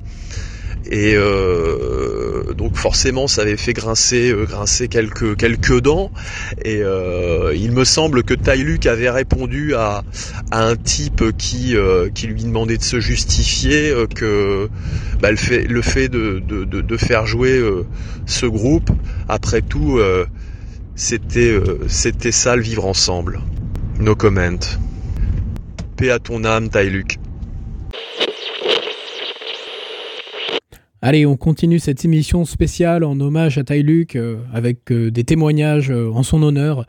Et 0.90 1.14
euh, 1.16 2.54
donc 2.54 2.76
forcément, 2.76 3.28
ça 3.28 3.42
avait 3.42 3.58
fait 3.58 3.74
grincer, 3.74 4.30
euh, 4.30 4.46
grincer 4.46 4.88
quelques 4.88 5.36
quelques 5.36 5.80
dents. 5.80 6.10
Et 6.64 6.82
euh, 6.82 7.54
il 7.54 7.72
me 7.72 7.84
semble 7.84 8.22
que 8.22 8.34
Luke 8.54 8.86
avait 8.86 9.10
répondu 9.10 9.74
à, 9.74 10.02
à 10.50 10.66
un 10.66 10.76
type 10.76 11.36
qui 11.36 11.76
qui 12.14 12.26
lui 12.26 12.42
demandait 12.42 12.78
de 12.78 12.82
se 12.82 13.00
justifier 13.00 13.92
que 14.14 14.70
bah, 15.20 15.30
le 15.30 15.36
fait 15.36 15.64
le 15.64 15.82
fait 15.82 16.08
de, 16.08 16.38
de, 16.38 16.64
de, 16.64 16.80
de 16.80 16.96
faire 16.96 17.26
jouer 17.26 17.62
ce 18.24 18.46
groupe, 18.46 18.90
après 19.28 19.60
tout, 19.60 20.00
c'était 20.94 21.60
c'était 21.86 22.32
ça 22.32 22.56
le 22.56 22.62
vivre 22.62 22.86
ensemble. 22.86 23.40
No 24.00 24.14
comment. 24.14 24.58
Paix 25.96 26.10
à 26.10 26.18
ton 26.18 26.44
âme, 26.44 26.70
Luke. 26.84 27.18
Allez, 31.00 31.26
on 31.26 31.36
continue 31.36 31.78
cette 31.78 32.04
émission 32.04 32.44
spéciale 32.44 33.04
en 33.04 33.20
hommage 33.20 33.56
à 33.56 33.62
Tai 33.62 33.84
Luke 33.84 34.16
euh, 34.16 34.38
avec 34.52 34.90
euh, 34.90 35.12
des 35.12 35.22
témoignages 35.22 35.92
euh, 35.92 36.10
en 36.12 36.24
son 36.24 36.42
honneur. 36.42 36.86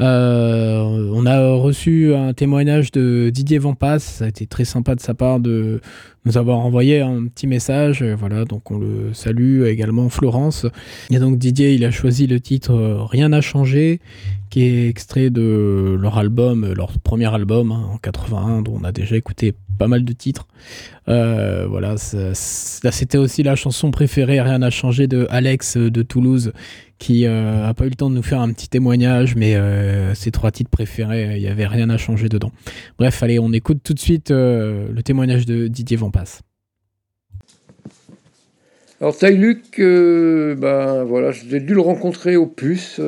On 0.00 1.26
a 1.26 1.54
reçu 1.54 2.14
un 2.14 2.32
témoignage 2.32 2.92
de 2.92 3.30
Didier 3.30 3.58
Vampas, 3.58 3.98
ça 3.98 4.24
a 4.24 4.28
été 4.28 4.46
très 4.46 4.64
sympa 4.64 4.94
de 4.94 5.00
sa 5.00 5.14
part 5.14 5.40
de 5.40 5.80
nous 6.24 6.36
avoir 6.36 6.58
envoyé 6.58 7.00
un 7.00 7.26
petit 7.26 7.46
message, 7.46 8.02
voilà, 8.02 8.44
donc 8.44 8.70
on 8.70 8.78
le 8.78 9.14
salue 9.14 9.64
également 9.64 10.08
Florence. 10.08 10.66
Et 11.10 11.18
donc 11.18 11.38
Didier, 11.38 11.74
il 11.74 11.84
a 11.84 11.90
choisi 11.90 12.26
le 12.26 12.38
titre 12.40 12.74
Rien 13.10 13.30
n'a 13.30 13.40
changé, 13.40 14.00
qui 14.50 14.62
est 14.62 14.88
extrait 14.88 15.30
de 15.30 15.96
leur 16.00 16.18
album, 16.18 16.72
leur 16.72 16.98
premier 16.98 17.32
album 17.32 17.72
hein, 17.72 17.88
en 17.92 17.98
81, 17.98 18.62
dont 18.62 18.78
on 18.80 18.84
a 18.84 18.92
déjà 18.92 19.16
écouté 19.16 19.54
pas 19.78 19.88
mal 19.88 20.04
de 20.04 20.12
titres. 20.12 20.46
Euh, 21.08 21.66
voilà, 21.68 21.96
c'était 21.96 23.18
aussi 23.18 23.42
la 23.42 23.56
chanson 23.56 23.90
préférée, 23.90 24.40
Rien 24.40 24.58
n'a 24.58 24.70
changé 24.70 25.06
de 25.06 25.26
Alex 25.30 25.76
de 25.76 26.02
Toulouse, 26.02 26.52
qui 26.98 27.26
euh, 27.26 27.66
a 27.66 27.74
pas 27.74 27.86
eu 27.86 27.90
le 27.90 27.94
temps 27.94 28.10
de 28.10 28.14
nous 28.14 28.22
faire 28.22 28.40
un 28.40 28.52
petit 28.52 28.68
témoignage, 28.68 29.36
mais 29.36 29.54
euh, 29.54 30.14
ses 30.14 30.30
trois 30.30 30.50
titres 30.50 30.70
préférés, 30.70 31.36
il 31.36 31.42
y 31.42 31.48
avait 31.48 31.66
rien 31.66 31.90
à 31.90 31.96
changer 31.96 32.28
dedans. 32.28 32.52
Bref, 32.98 33.22
allez, 33.22 33.38
on 33.38 33.52
écoute 33.52 33.78
tout 33.82 33.94
de 33.94 34.00
suite 34.00 34.30
le 34.30 35.00
témoignage 35.04 35.46
de 35.46 35.68
Didier 35.68 35.96
Vampas. 35.96 36.40
Alors 39.00 39.14
Luc, 39.22 39.78
ben 39.78 41.04
voilà, 41.04 41.30
j'ai 41.30 41.60
dû 41.60 41.74
le 41.74 41.80
rencontrer 41.80 42.36
au 42.36 42.46
Puce 42.46 43.00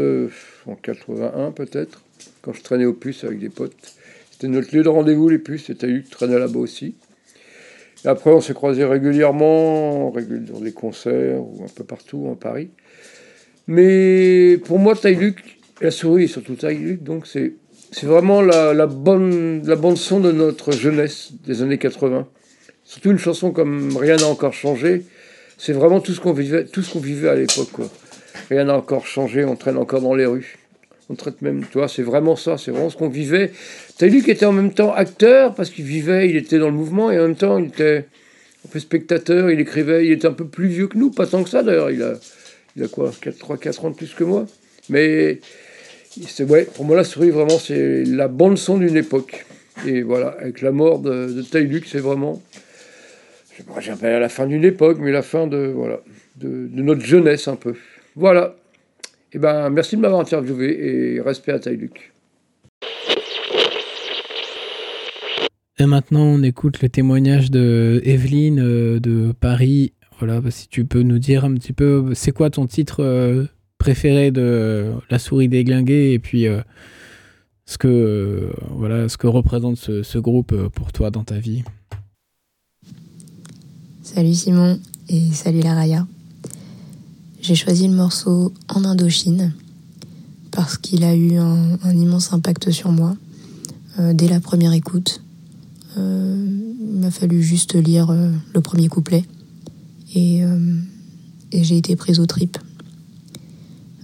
en 0.67 0.75
81 0.77 1.51
peut-être, 1.51 2.03
quand 2.43 2.53
je 2.53 2.63
traînais 2.63 2.85
au 2.85 2.93
Puce 2.93 3.25
avec 3.25 3.41
des 3.41 3.49
potes. 3.49 3.97
C'était 4.41 4.55
notre 4.55 4.75
lieu 4.75 4.83
de 4.83 4.89
rendez-vous, 4.89 5.29
les 5.29 5.39
puces, 5.39 5.69
lui 5.69 6.03
qui 6.03 6.09
traînait 6.09 6.39
là-bas 6.39 6.61
aussi. 6.61 6.95
Et 8.07 8.09
après, 8.09 8.31
on 8.31 8.41
s'est 8.41 8.55
croisés 8.55 8.87
régulièrement, 8.87 10.11
dans 10.11 10.61
des 10.61 10.73
concerts 10.73 11.43
ou 11.43 11.63
un 11.63 11.69
peu 11.69 11.85
partout 11.85 12.27
en 12.27 12.37
Paris. 12.37 12.71
Mais 13.73 14.59
pour 14.65 14.81
moi, 14.81 14.97
Taïluc, 14.97 15.61
la 15.81 15.93
souris, 15.93 16.27
surtout 16.27 16.57
Taïluc, 16.57 17.05
donc 17.05 17.29
c'est, 17.29 17.53
c'est 17.93 18.07
vraiment 18.07 18.43
la, 18.43 18.87
bonne, 18.89 19.65
la 19.65 19.77
bande 19.77 19.97
son 19.97 20.19
de 20.19 20.33
notre 20.33 20.73
jeunesse 20.73 21.31
des 21.47 21.63
années 21.63 21.79
80. 21.79 22.27
Surtout 22.83 23.13
une 23.13 23.19
chanson 23.19 23.53
comme 23.53 23.97
Rien 23.97 24.17
n'a 24.17 24.27
encore 24.27 24.55
changé. 24.55 25.05
C'est 25.57 25.73
vraiment 25.73 26.01
tout 26.01 26.13
ce 26.13 26.21
qu'on 26.21 26.33
vivait, 26.33 26.65
tout 26.65 26.83
ce 26.83 26.93
qu'on 26.93 26.99
vivait 26.99 27.29
à 27.29 27.37
l'époque. 27.37 27.71
Rien 28.49 28.65
n'a 28.65 28.77
encore 28.77 29.07
changé, 29.07 29.45
on 29.45 29.55
traîne 29.55 29.77
encore 29.77 30.01
dans 30.01 30.17
les 30.17 30.27
rues. 30.27 30.59
On 31.09 31.15
traite 31.15 31.41
même, 31.41 31.65
tu 31.71 31.79
vois, 31.79 31.87
c'est 31.87 32.03
vraiment 32.03 32.35
ça, 32.35 32.59
c'est 32.59 32.73
vraiment 32.73 32.91
ce 32.91 32.97
qu'on 32.97 33.09
vivait. 33.09 33.53
T'as 33.99 34.09
lui 34.09 34.25
qui 34.25 34.33
était 34.33 34.47
en 34.47 34.53
même 34.53 34.75
temps 34.75 34.93
acteur, 34.93 35.55
parce 35.55 35.71
qu'il 35.71 35.85
vivait, 35.85 36.29
il 36.29 36.35
était 36.35 36.59
dans 36.59 36.71
le 36.71 36.77
mouvement, 36.77 37.13
et 37.13 37.21
en 37.21 37.23
même 37.23 37.37
temps, 37.37 37.59
il 37.59 37.67
était 37.67 38.07
un 38.67 38.69
peu 38.69 38.81
spectateur, 38.81 39.49
il 39.49 39.61
écrivait, 39.61 40.07
il 40.07 40.11
était 40.11 40.27
un 40.27 40.33
peu 40.33 40.49
plus 40.49 40.67
vieux 40.67 40.89
que 40.89 40.99
nous, 40.99 41.13
pas 41.13 41.29
tant 41.29 41.45
que 41.45 41.51
ça 41.51 41.63
d'ailleurs, 41.63 41.91
il 42.81 42.85
a 42.85 42.89
quoi, 42.89 43.11
3-4 43.11 43.87
ans 43.87 43.91
de 43.91 43.97
plus 43.97 44.15
que 44.15 44.25
moi. 44.25 44.47
Mais, 44.89 45.41
ouais, 46.41 46.65
pour 46.75 46.85
moi, 46.85 46.97
la 46.97 47.05
souris, 47.05 47.31
vraiment, 47.31 47.59
c'est 47.59 48.05
la 48.05 48.29
bande-son 48.29 48.79
d'une 48.79 48.97
époque. 48.97 49.45
Et 49.87 50.03
voilà, 50.03 50.37
avec 50.41 50.63
la 50.63 50.73
mort 50.73 50.99
de, 50.99 51.27
de 51.27 51.83
c'est 51.87 51.99
vraiment, 51.99 52.43
je 53.81 54.07
à 54.07 54.19
la 54.19 54.29
fin 54.29 54.47
d'une 54.47 54.65
époque, 54.65 54.99
mais 55.01 55.13
la 55.13 55.23
fin 55.23 55.47
de, 55.47 55.73
voilà, 55.75 56.01
de, 56.37 56.69
notre 56.73 57.05
jeunesse 57.05 57.49
un 57.49 57.57
peu. 57.57 57.75
Voilà. 58.17 58.57
Eh 59.33 59.39
ben, 59.39 59.71
merci 59.71 59.97
de 59.97 60.01
m'avoir 60.01 60.21
interviewé 60.21 61.15
et 61.15 61.21
respect 61.21 61.53
à 61.53 61.59
Taïluc. 61.59 62.13
Et 65.79 65.87
maintenant, 65.87 66.25
on 66.25 66.43
écoute 66.43 66.83
le 66.83 66.89
témoignage 66.89 67.51
de 67.51 68.03
Evelyne 68.05 68.61
euh, 68.61 69.01
de 69.01 69.33
Paris. 69.33 69.95
Voilà, 70.21 70.41
bah, 70.41 70.51
si 70.51 70.69
tu 70.69 70.85
peux 70.85 71.03
nous 71.03 71.19
dire 71.19 71.45
un 71.45 71.55
petit 71.55 71.73
peu, 71.73 72.13
c'est 72.15 72.33
quoi 72.33 72.51
ton 72.51 72.67
titre 72.67 73.03
euh, 73.03 73.47
préféré 73.79 74.31
de 74.31 74.93
La 75.09 75.19
souris 75.19 75.49
déglinguée 75.49 76.13
et 76.13 76.19
puis 76.19 76.47
euh, 76.47 76.61
ce 77.65 77.79
que 77.79 78.53
voilà, 78.71 79.09
ce 79.09 79.17
que 79.17 79.27
représente 79.27 79.79
ce, 79.79 80.19
groupe 80.19 80.55
pour 80.75 80.93
toi 80.93 81.11
dans 81.11 81.25
ta 81.25 81.39
vie? 81.39 81.65
Salut 84.03 84.35
Simon 84.35 84.79
et 85.09 85.33
salut 85.33 85.61
la 85.61 85.75
Raya. 85.75 86.07
J'ai 87.41 87.55
choisi 87.55 87.89
le 87.89 87.95
morceau 87.95 88.53
En 88.69 88.85
Indochine 88.85 89.55
parce 90.51 90.77
qu'il 90.77 91.05
a 91.05 91.15
eu 91.15 91.37
un, 91.37 91.79
immense 91.85 92.35
impact 92.35 92.71
sur 92.71 92.93
moi 92.93 93.17
euh, 93.99 94.13
dès 94.13 94.29
la 94.29 94.41
première 94.41 94.75
écoute. 94.75 95.23
Euh, 95.97 96.47
il 96.81 97.01
m'a 97.01 97.11
fallu 97.11 97.43
juste 97.43 97.75
lire 97.75 98.11
euh, 98.11 98.31
le 98.55 98.61
premier 98.61 98.89
couplet 98.89 99.25
et, 100.15 100.43
j'ai 101.53 101.77
été 101.77 101.97
prise 101.97 102.21
aux 102.21 102.27
tripes. 102.27 102.59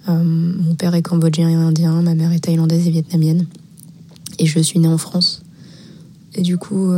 mon 0.09 0.75
père 0.75 0.95
est 0.95 1.03
cambodgien 1.03 1.49
et 1.49 1.55
indien, 1.55 2.03
ma 2.03 2.14
mère 2.14 2.33
est 2.33 2.40
thaïlandaise 2.40 2.87
et 2.87 2.90
vietnamienne 2.90 3.47
et 4.38 4.47
je 4.47 4.59
suis 4.61 4.79
née 4.79 4.88
en 4.88 4.99
France. 4.99 5.42
Et 6.35 6.42
du 6.42 6.59
coup, 6.59 6.92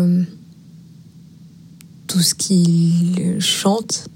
tout 2.07 2.21
ce 2.21 2.35
qu'il 2.35 3.37
chante 3.41 4.09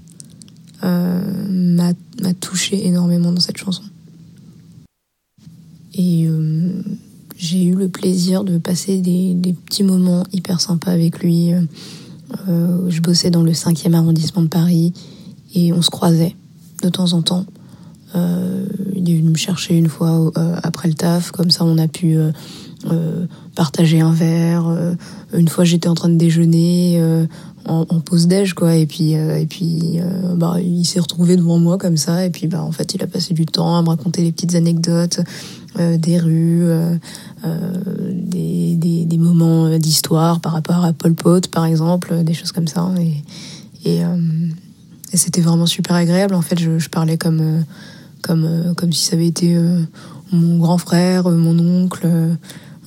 m'a 0.81 1.93
touché 2.39 2.87
énormément 2.87 3.31
dans 3.31 3.41
cette 3.41 3.57
chanson. 3.57 3.83
Et 5.93 6.25
euh, 6.27 6.81
j'ai 7.37 7.63
eu 7.63 7.75
le 7.75 7.87
plaisir 7.87 8.43
de 8.43 8.57
passer 8.57 8.99
des, 8.99 9.53
petits 9.65 9.83
moments 9.83 10.23
hyper 10.31 10.59
sympas 10.59 10.91
avec 10.91 11.19
lui. 11.19 11.51
Euh, 12.47 12.89
je 12.89 13.01
bossais 13.01 13.29
dans 13.29 13.43
le 13.43 13.51
5e 13.51 13.93
arrondissement 13.93 14.41
de 14.41 14.47
Paris 14.47 14.93
et 15.53 15.73
on 15.73 15.81
se 15.81 15.89
croisait 15.89 16.35
de 16.81 16.89
temps 16.89 17.13
en 17.13 17.21
temps. 17.21 17.45
Euh, 18.15 18.65
il 18.95 19.09
est 19.09 19.15
venu 19.17 19.29
me 19.29 19.37
chercher 19.37 19.75
une 19.75 19.89
fois 19.89 20.31
après 20.61 20.87
le 20.87 20.93
taf, 20.93 21.31
comme 21.31 21.49
ça 21.49 21.65
on 21.65 21.77
a 21.77 21.87
pu 21.87 22.17
partager 23.55 24.01
un 24.01 24.11
verre. 24.11 24.95
une 25.33 25.47
fois 25.47 25.63
j'étais 25.63 25.87
en 25.87 25.95
train 25.95 26.09
de 26.09 26.17
déjeuner, 26.17 26.99
en, 27.65 27.85
pause 27.99 28.27
déj 28.27 28.53
quoi 28.53 28.75
et 28.75 28.85
puis 28.85 29.15
euh, 29.15 29.37
et 29.37 29.45
puis 29.45 29.99
euh, 29.99 30.35
bah 30.35 30.57
il 30.61 30.85
s'est 30.85 30.99
retrouvé 30.99 31.37
devant 31.37 31.59
moi 31.59 31.77
comme 31.77 31.97
ça 31.97 32.25
et 32.25 32.29
puis 32.29 32.47
bah 32.47 32.61
en 32.61 32.71
fait 32.71 32.93
il 32.93 33.03
a 33.03 33.07
passé 33.07 33.33
du 33.33 33.45
temps 33.45 33.77
à 33.77 33.81
me 33.81 33.89
raconter 33.89 34.21
les 34.23 34.31
petites 34.31 34.55
anecdotes 34.55 35.21
euh, 35.79 35.97
des 35.97 36.19
rues 36.19 36.67
des, 37.43 38.75
des, 38.75 39.05
des, 39.05 39.17
moments 39.17 39.77
d'histoire 39.77 40.39
par 40.39 40.53
rapport 40.53 40.83
à 40.85 40.93
Pol 40.93 41.13
Pot 41.13 41.47
par 41.49 41.65
exemple 41.65 42.23
des 42.23 42.33
choses 42.33 42.51
comme 42.51 42.67
ça. 42.67 42.89
Et 42.99 43.23
et, 43.85 44.01
et 45.11 45.17
c'était 45.17 45.41
vraiment 45.41 45.65
super 45.65 45.95
agréable. 45.95 46.35
En 46.35 46.41
fait 46.41 46.59
je, 46.59 46.79
je 46.79 46.89
parlais 46.89 47.17
comme 47.17 47.65
comme 48.21 48.73
comme 48.77 48.93
si 48.93 49.05
ça 49.05 49.15
avait 49.15 49.27
été 49.27 49.57
mon 50.31 50.57
grand 50.57 50.77
frère 50.77 51.29
mon 51.29 51.59
oncle 51.59 52.07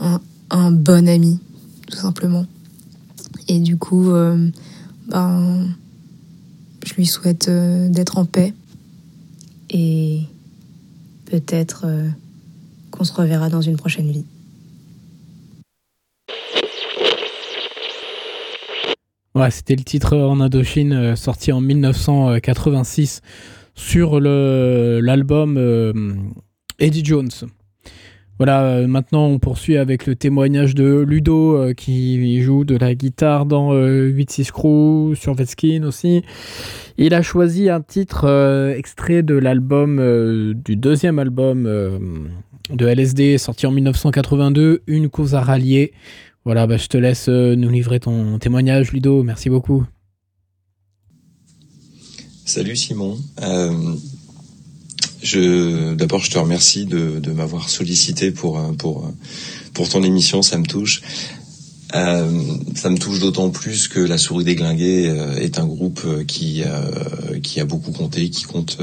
un, 0.00 0.20
un 0.50 0.70
bon 0.70 1.08
ami 1.08 1.38
tout 1.86 1.98
simplement. 1.98 2.46
Et 3.48 3.60
du 3.60 3.76
coup, 3.76 4.10
euh, 4.10 4.48
ben, 5.08 5.68
je 6.84 6.94
lui 6.94 7.06
souhaite 7.06 7.48
euh, 7.48 7.88
d'être 7.88 8.18
en 8.18 8.24
paix. 8.24 8.52
Et 9.70 10.22
peut-être 11.26 11.84
euh, 11.86 12.08
qu'on 12.96 13.04
se 13.04 13.12
reverra 13.12 13.48
dans 13.48 13.60
une 13.60 13.76
prochaine 13.76 14.10
vie. 14.10 14.24
Ouais, 19.34 19.50
c'était 19.50 19.76
le 19.76 19.84
titre 19.84 20.16
en 20.16 20.40
Indochine 20.40 21.14
sorti 21.14 21.52
en 21.52 21.60
1986 21.60 23.20
sur 23.74 24.18
l'album 24.18 25.58
Eddie 26.78 27.04
Jones. 27.04 27.30
Voilà, 28.38 28.64
euh, 28.64 28.86
maintenant 28.86 29.26
on 29.28 29.38
poursuit 29.38 29.78
avec 29.78 30.04
le 30.04 30.14
témoignage 30.14 30.74
de 30.74 30.98
Ludo 31.08 31.56
euh, 31.56 31.72
qui 31.72 32.42
joue 32.42 32.64
de 32.64 32.76
la 32.76 32.94
guitare 32.94 33.46
dans 33.46 33.72
8-6 33.72 33.72
euh, 33.72 34.44
Crew, 34.52 35.14
sur 35.14 35.32
Vetskin 35.32 35.84
aussi. 35.84 36.22
Il 36.98 37.14
a 37.14 37.22
choisi 37.22 37.70
un 37.70 37.80
titre 37.80 38.74
extrait 38.76 39.22
de 39.22 39.34
l'album, 39.34 40.54
du 40.54 40.76
deuxième 40.76 41.18
album 41.18 41.68
de 42.70 42.86
LSD 42.86 43.38
sorti 43.38 43.66
en 43.66 43.72
1982, 43.72 44.82
Une 44.86 45.08
cause 45.08 45.34
à 45.34 45.40
rallier. 45.40 45.92
Voilà, 46.44 46.66
bah, 46.66 46.76
je 46.76 46.86
te 46.86 46.96
laisse 46.96 47.28
nous 47.28 47.68
livrer 47.68 48.00
ton 48.00 48.38
témoignage 48.38 48.92
Ludo, 48.92 49.22
merci 49.22 49.50
beaucoup. 49.50 49.84
Salut 52.44 52.76
Simon. 52.76 53.18
Je, 55.22 55.94
d'abord, 55.94 56.20
je 56.20 56.30
te 56.30 56.38
remercie 56.38 56.86
de, 56.86 57.32
m'avoir 57.32 57.68
sollicité 57.68 58.30
pour, 58.30 58.58
euh, 58.58 58.72
pour, 58.72 59.06
euh, 59.06 59.10
pour 59.74 59.88
ton 59.88 60.02
émission, 60.02 60.42
ça 60.42 60.56
me 60.56 60.64
touche. 60.64 61.02
Euh, 61.94 62.42
ça 62.74 62.90
me 62.90 62.98
touche 62.98 63.20
d'autant 63.20 63.50
plus 63.50 63.86
que 63.88 64.00
La 64.00 64.18
Souris 64.18 64.44
déglinguée 64.44 65.08
euh, 65.08 65.36
est 65.36 65.58
un 65.58 65.66
groupe 65.66 66.02
qui, 66.26 66.62
euh, 66.64 67.38
qui 67.42 67.60
a 67.60 67.64
beaucoup 67.64 67.92
compté, 67.92 68.28
qui 68.28 68.44
compte 68.44 68.78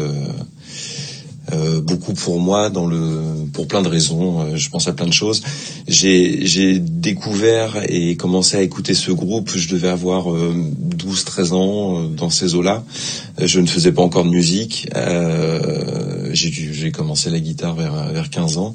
euh, 1.52 1.82
beaucoup 1.82 2.14
pour 2.14 2.40
moi 2.40 2.70
dans 2.70 2.88
le 2.88 3.48
pour 3.52 3.68
plein 3.68 3.82
de 3.82 3.90
raisons. 3.90 4.42
Euh, 4.42 4.56
je 4.56 4.70
pense 4.70 4.88
à 4.88 4.94
plein 4.94 5.08
de 5.08 5.14
choses. 5.14 5.42
J'ai 5.88 6.46
j'ai 6.46 6.80
découvert 6.80 7.84
et 7.90 8.16
commencé 8.16 8.56
à 8.58 8.62
écouter 8.62 8.94
ce 8.94 9.12
groupe. 9.12 9.52
Je 9.56 9.68
devais 9.70 9.90
avoir 9.90 10.28
12-13 10.28 10.34
euh, 10.34 11.56
ans 11.56 12.04
dans 12.10 12.30
ces 12.30 12.56
eaux-là. 12.56 12.84
Je 13.40 13.60
ne 13.60 13.68
faisais 13.68 13.92
pas 13.92 14.02
encore 14.02 14.24
de 14.24 14.30
musique. 14.30 14.88
j'ai 16.32 16.52
j'ai 16.52 16.92
commencé 16.92 17.30
la 17.30 17.40
guitare 17.40 17.76
vers 17.76 18.14
vers 18.14 18.30
15 18.30 18.58
ans. 18.58 18.74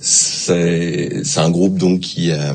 c'est 0.00 1.24
c'est 1.24 1.40
un 1.40 1.50
groupe 1.50 1.78
donc 1.78 2.00
qui 2.00 2.30
euh, 2.30 2.52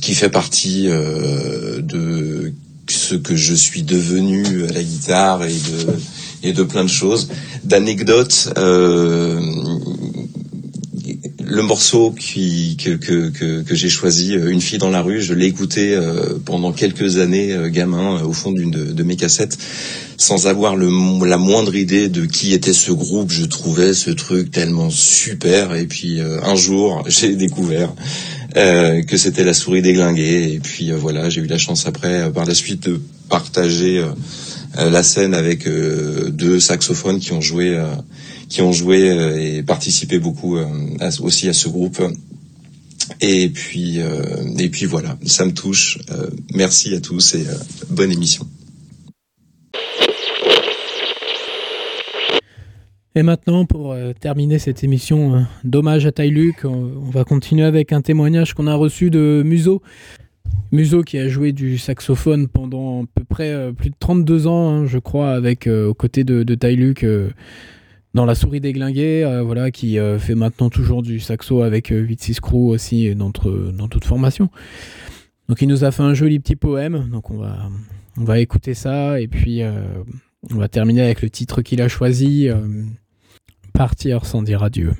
qui 0.00 0.14
fait 0.14 0.28
partie 0.28 0.86
euh, 0.88 1.82
de 1.82 2.52
ce 2.88 3.14
que 3.14 3.36
je 3.36 3.54
suis 3.54 3.82
devenu 3.82 4.64
à 4.64 4.72
la 4.72 4.82
guitare 4.82 5.44
et 5.44 5.52
de 5.52 5.92
et 6.42 6.52
de 6.52 6.62
plein 6.62 6.84
de 6.84 6.90
choses, 6.90 7.28
d'anecdotes. 7.64 8.52
Euh, 8.56 9.40
le 11.50 11.62
morceau 11.62 12.12
qui, 12.12 12.76
que, 12.76 12.90
que, 12.90 13.28
que, 13.30 13.62
que 13.62 13.74
j'ai 13.74 13.88
choisi, 13.88 14.36
euh, 14.36 14.50
Une 14.50 14.60
fille 14.60 14.78
dans 14.78 14.90
la 14.90 15.02
rue, 15.02 15.20
je 15.20 15.34
l'ai 15.34 15.46
écouté 15.46 15.94
euh, 15.94 16.38
pendant 16.44 16.72
quelques 16.72 17.18
années, 17.18 17.52
euh, 17.52 17.68
gamin, 17.68 18.22
au 18.22 18.32
fond 18.32 18.52
d'une 18.52 18.70
de, 18.70 19.02
mes 19.02 19.16
cassettes, 19.16 19.58
sans 20.16 20.46
avoir 20.46 20.76
la 20.76 21.38
moindre 21.38 21.74
idée 21.74 22.08
de 22.08 22.24
qui 22.24 22.52
était 22.52 22.72
ce 22.72 22.92
groupe. 22.92 23.32
Je 23.32 23.44
trouvais 23.44 23.94
ce 23.94 24.10
truc 24.10 24.52
tellement 24.52 24.90
super. 24.90 25.74
Et 25.74 25.86
puis 25.86 26.20
un 26.20 26.54
jour, 26.54 27.02
j'ai 27.08 27.34
découvert 27.34 27.92
que 28.54 29.16
c'était 29.16 29.44
la 29.44 29.54
souris 29.54 29.82
déglinguée. 29.82 30.52
Et 30.52 30.60
puis 30.60 30.92
voilà, 30.92 31.30
j'ai 31.30 31.40
eu 31.40 31.46
la 31.46 31.58
chance 31.58 31.86
après, 31.86 32.30
par 32.32 32.44
la 32.44 32.54
suite, 32.54 32.88
de 32.88 33.00
partager 33.28 34.04
la 34.88 35.02
scène 35.02 35.34
avec 35.34 35.68
deux 35.68 36.60
saxophones 36.60 37.20
qui 37.20 37.32
ont 37.32 37.40
joué 37.40 37.78
qui 38.50 38.60
ont 38.60 38.72
joué 38.72 39.10
euh, 39.10 39.40
et 39.40 39.62
participé 39.62 40.18
beaucoup 40.18 40.58
euh, 40.58 40.66
aussi 41.22 41.48
à 41.48 41.54
ce 41.54 41.68
groupe. 41.68 42.02
Et 43.20 43.48
puis, 43.48 44.00
euh, 44.00 44.88
voilà, 44.88 45.16
ça 45.24 45.46
me 45.46 45.52
touche. 45.52 45.98
merci 46.54 46.94
à 46.94 47.00
tous 47.00 47.34
et 47.34 47.46
bonne 47.88 48.12
émission. 48.12 48.46
Et 53.16 53.22
maintenant, 53.22 53.66
pour 53.66 53.96
terminer 54.20 54.58
cette 54.58 54.84
émission 54.84 55.44
d'hommage 55.64 56.06
à 56.06 56.24
Luc, 56.24 56.64
on 56.64 57.10
va 57.10 57.24
continuer 57.24 57.64
avec 57.64 57.92
un 57.92 58.00
témoignage 58.00 58.54
qu'on 58.54 58.68
a 58.68 58.74
reçu 58.74 59.10
de 59.10 59.42
Muso. 59.44 59.82
Muso 60.72 61.02
qui 61.02 61.18
a 61.18 61.28
joué 61.28 61.52
du 61.52 61.78
saxophone 61.78 62.48
pendant 62.48 63.02
à 63.02 63.06
peu 63.14 63.24
près 63.24 63.72
plus 63.72 63.90
de 63.90 63.94
32 63.98 64.46
ans, 64.46 64.70
hein, 64.70 64.86
je 64.86 64.98
crois, 64.98 65.32
avec 65.32 65.66
aux 65.66 65.94
côtés 65.94 66.24
de, 66.24 66.42
de 66.42 66.68
Luc 66.68 67.04
dans 68.14 68.24
La 68.24 68.34
souris 68.34 68.60
déglinguée, 68.60 69.24
euh, 69.24 69.42
voilà, 69.42 69.70
qui 69.70 69.98
euh, 69.98 70.18
fait 70.18 70.34
maintenant 70.34 70.70
toujours 70.70 71.02
du 71.02 71.20
saxo 71.20 71.62
avec 71.62 71.90
8-6 71.90 72.30
euh, 72.30 72.40
crew 72.40 72.54
aussi 72.68 73.14
dans, 73.14 73.30
dans 73.30 73.88
toute 73.88 74.04
formation. 74.04 74.50
Donc 75.48 75.62
il 75.62 75.68
nous 75.68 75.84
a 75.84 75.90
fait 75.90 76.02
un 76.02 76.14
joli 76.14 76.40
petit 76.40 76.56
poème, 76.56 77.08
donc 77.10 77.30
on 77.30 77.38
va, 77.38 77.68
on 78.16 78.24
va 78.24 78.38
écouter 78.38 78.74
ça 78.74 79.20
et 79.20 79.26
puis 79.26 79.62
on 80.48 80.56
va 80.56 80.68
terminer 80.68 81.02
avec 81.02 81.22
le 81.22 81.30
titre 81.30 81.60
qu'il 81.60 81.82
a 81.82 81.88
choisi, 81.88 82.48
Partir 83.72 84.26
sans 84.26 84.42
dire 84.42 84.62
adieu. 84.62 84.92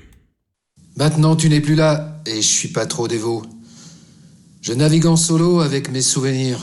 Maintenant 0.96 1.36
tu 1.36 1.48
n'es 1.48 1.60
plus 1.60 1.76
là 1.76 2.20
et 2.26 2.36
je 2.36 2.40
suis 2.40 2.68
pas 2.68 2.84
trop 2.86 3.06
dévot. 3.06 3.42
Je 4.62 4.74
navigue 4.74 5.06
en 5.06 5.16
solo 5.16 5.60
avec 5.60 5.90
mes 5.90 6.02
souvenirs. 6.02 6.60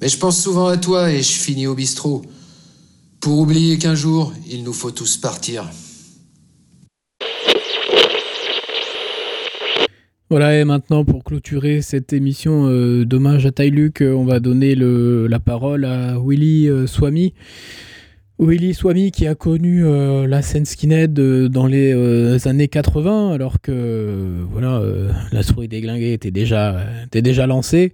Mais 0.00 0.08
je 0.08 0.18
pense 0.18 0.42
souvent 0.42 0.66
à 0.66 0.76
toi 0.76 1.12
et 1.12 1.22
je 1.22 1.32
finis 1.32 1.68
au 1.68 1.74
bistrot. 1.74 2.22
Pour 3.20 3.38
oublier 3.38 3.78
qu'un 3.78 3.94
jour, 3.94 4.32
il 4.50 4.64
nous 4.64 4.72
faut 4.72 4.90
tous 4.90 5.16
partir. 5.16 5.70
Voilà, 10.30 10.58
et 10.58 10.64
maintenant 10.64 11.04
pour 11.04 11.22
clôturer 11.22 11.82
cette 11.82 12.12
émission 12.12 12.66
euh, 12.66 13.04
d'hommage 13.04 13.46
à 13.46 13.64
Luc, 13.64 14.00
euh, 14.00 14.12
on 14.12 14.24
va 14.24 14.40
donner 14.40 14.74
la 14.76 15.40
parole 15.40 15.84
à 15.84 16.18
Willy 16.18 16.68
euh, 16.68 16.86
Swami. 16.86 17.34
Willy 18.40 18.74
Swami 18.74 19.12
qui 19.12 19.26
a 19.26 19.34
connu 19.34 19.84
la 20.26 20.42
scène 20.42 20.64
skinhead 20.64 21.12
dans 21.12 21.66
les 21.66 22.48
années 22.48 22.68
80, 22.68 23.32
alors 23.32 23.60
que 23.60 24.44
voilà, 24.50 24.82
la 25.30 25.42
souris 25.42 25.68
déglinguée 25.68 26.14
était 26.14 26.30
déjà, 26.30 26.80
était 27.04 27.22
déjà 27.22 27.46
lancée. 27.46 27.92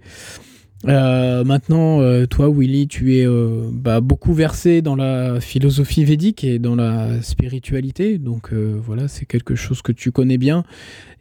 Euh, 0.85 1.43
maintenant, 1.43 2.01
euh, 2.01 2.27
toi, 2.27 2.49
Willy, 2.49 2.87
tu 2.87 3.17
es 3.17 3.25
euh, 3.25 3.69
bah, 3.71 3.99
beaucoup 3.99 4.33
versé 4.33 4.81
dans 4.81 4.95
la 4.95 5.39
philosophie 5.39 6.05
védique 6.05 6.43
et 6.43 6.59
dans 6.59 6.75
la 6.75 7.21
spiritualité. 7.21 8.17
Donc 8.17 8.53
voilà, 8.53 9.07
c'est 9.07 9.25
quelque 9.25 9.55
chose 9.55 9.81
que 9.81 9.91
tu 9.91 10.11
connais 10.11 10.37
bien. 10.37 10.63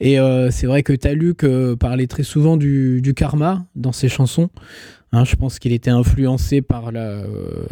Et 0.01 0.19
c'est 0.51 0.67
vrai 0.67 0.83
que 0.83 0.93
Taluk 0.93 1.47
parlait 1.77 2.07
très 2.07 2.23
souvent 2.23 2.57
du, 2.57 3.15
karma 3.17 3.67
dans 3.75 3.93
ses 3.93 4.09
chansons. 4.09 4.51
Hein, 5.17 5.25
je 5.25 5.37
pense 5.37 5.59
qu'il 5.59 5.73
était 5.73 5.91
influencé 5.91 6.63
par 6.63 6.93
la, 6.93 7.23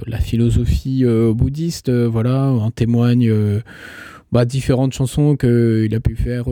la 0.07 0.19
philosophie 0.19 1.05
bouddhiste. 1.05 1.91
voilà, 1.91 2.47
en 2.47 2.71
témoigne 2.71 3.33
bah, 4.33 4.45
différentes 4.45 4.93
chansons 4.93 5.37
qu'il 5.37 5.95
a 5.95 6.01
pu 6.01 6.17
faire 6.17 6.47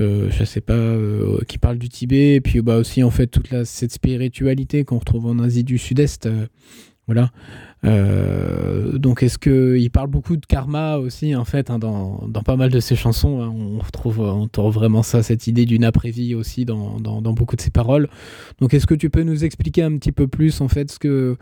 euh, 0.00 0.28
je 0.30 0.44
sais 0.44 0.60
pas, 0.60 0.72
euh, 0.74 1.38
qui 1.46 1.58
parle 1.58 1.78
du 1.78 1.88
Tibet, 1.88 2.34
et 2.34 2.40
puis 2.40 2.60
bah, 2.60 2.76
aussi 2.76 3.02
en 3.02 3.10
fait 3.10 3.28
toute 3.28 3.48
cette 3.64 3.92
spiritualité 3.92 4.84
qu'on 4.84 4.98
retrouve 4.98 5.26
en 5.26 5.38
Asie 5.38 5.64
du 5.64 5.78
Sud-Est. 5.78 6.28
Euh, 7.10 7.12
voilà. 7.82 8.98
donc 8.98 9.22
est-ce 9.22 9.36
que 9.36 9.76
il 9.76 9.90
parle 9.90 10.08
beaucoup 10.08 10.36
de 10.36 10.46
karma 10.46 10.96
aussi 10.96 11.36
en 11.36 11.44
fait 11.44 11.68
hein, 11.68 11.78
dans, 11.78 12.26
dans, 12.28 12.42
pas 12.42 12.56
mal 12.56 12.70
de 12.70 12.80
ses 12.80 12.96
chansons 12.96 13.42
hein, 13.42 13.52
on 13.54 13.78
retrouve 13.78 14.20
on 14.20 14.42
retrouve 14.42 14.72
vraiment 14.72 15.02
ça 15.02 15.22
cette 15.22 15.46
idée 15.46 15.66
d'une 15.66 15.84
après-vie 15.84 16.34
aussi 16.34 16.64
dans, 16.64 16.98
dans, 17.00 17.32
beaucoup 17.34 17.56
de 17.56 17.60
ses 17.60 17.70
paroles. 17.70 18.08
Donc 18.60 18.72
est-ce 18.72 18.86
que 18.86 18.94
tu 18.94 19.10
peux 19.10 19.22
nous 19.22 19.44
expliquer 19.44 19.82
un 19.82 19.96
petit 19.98 20.12
peu 20.12 20.26
plus 20.28 20.60
en 20.60 20.68
fait 20.68 20.90
ce 20.90 20.98
que 20.98 21.36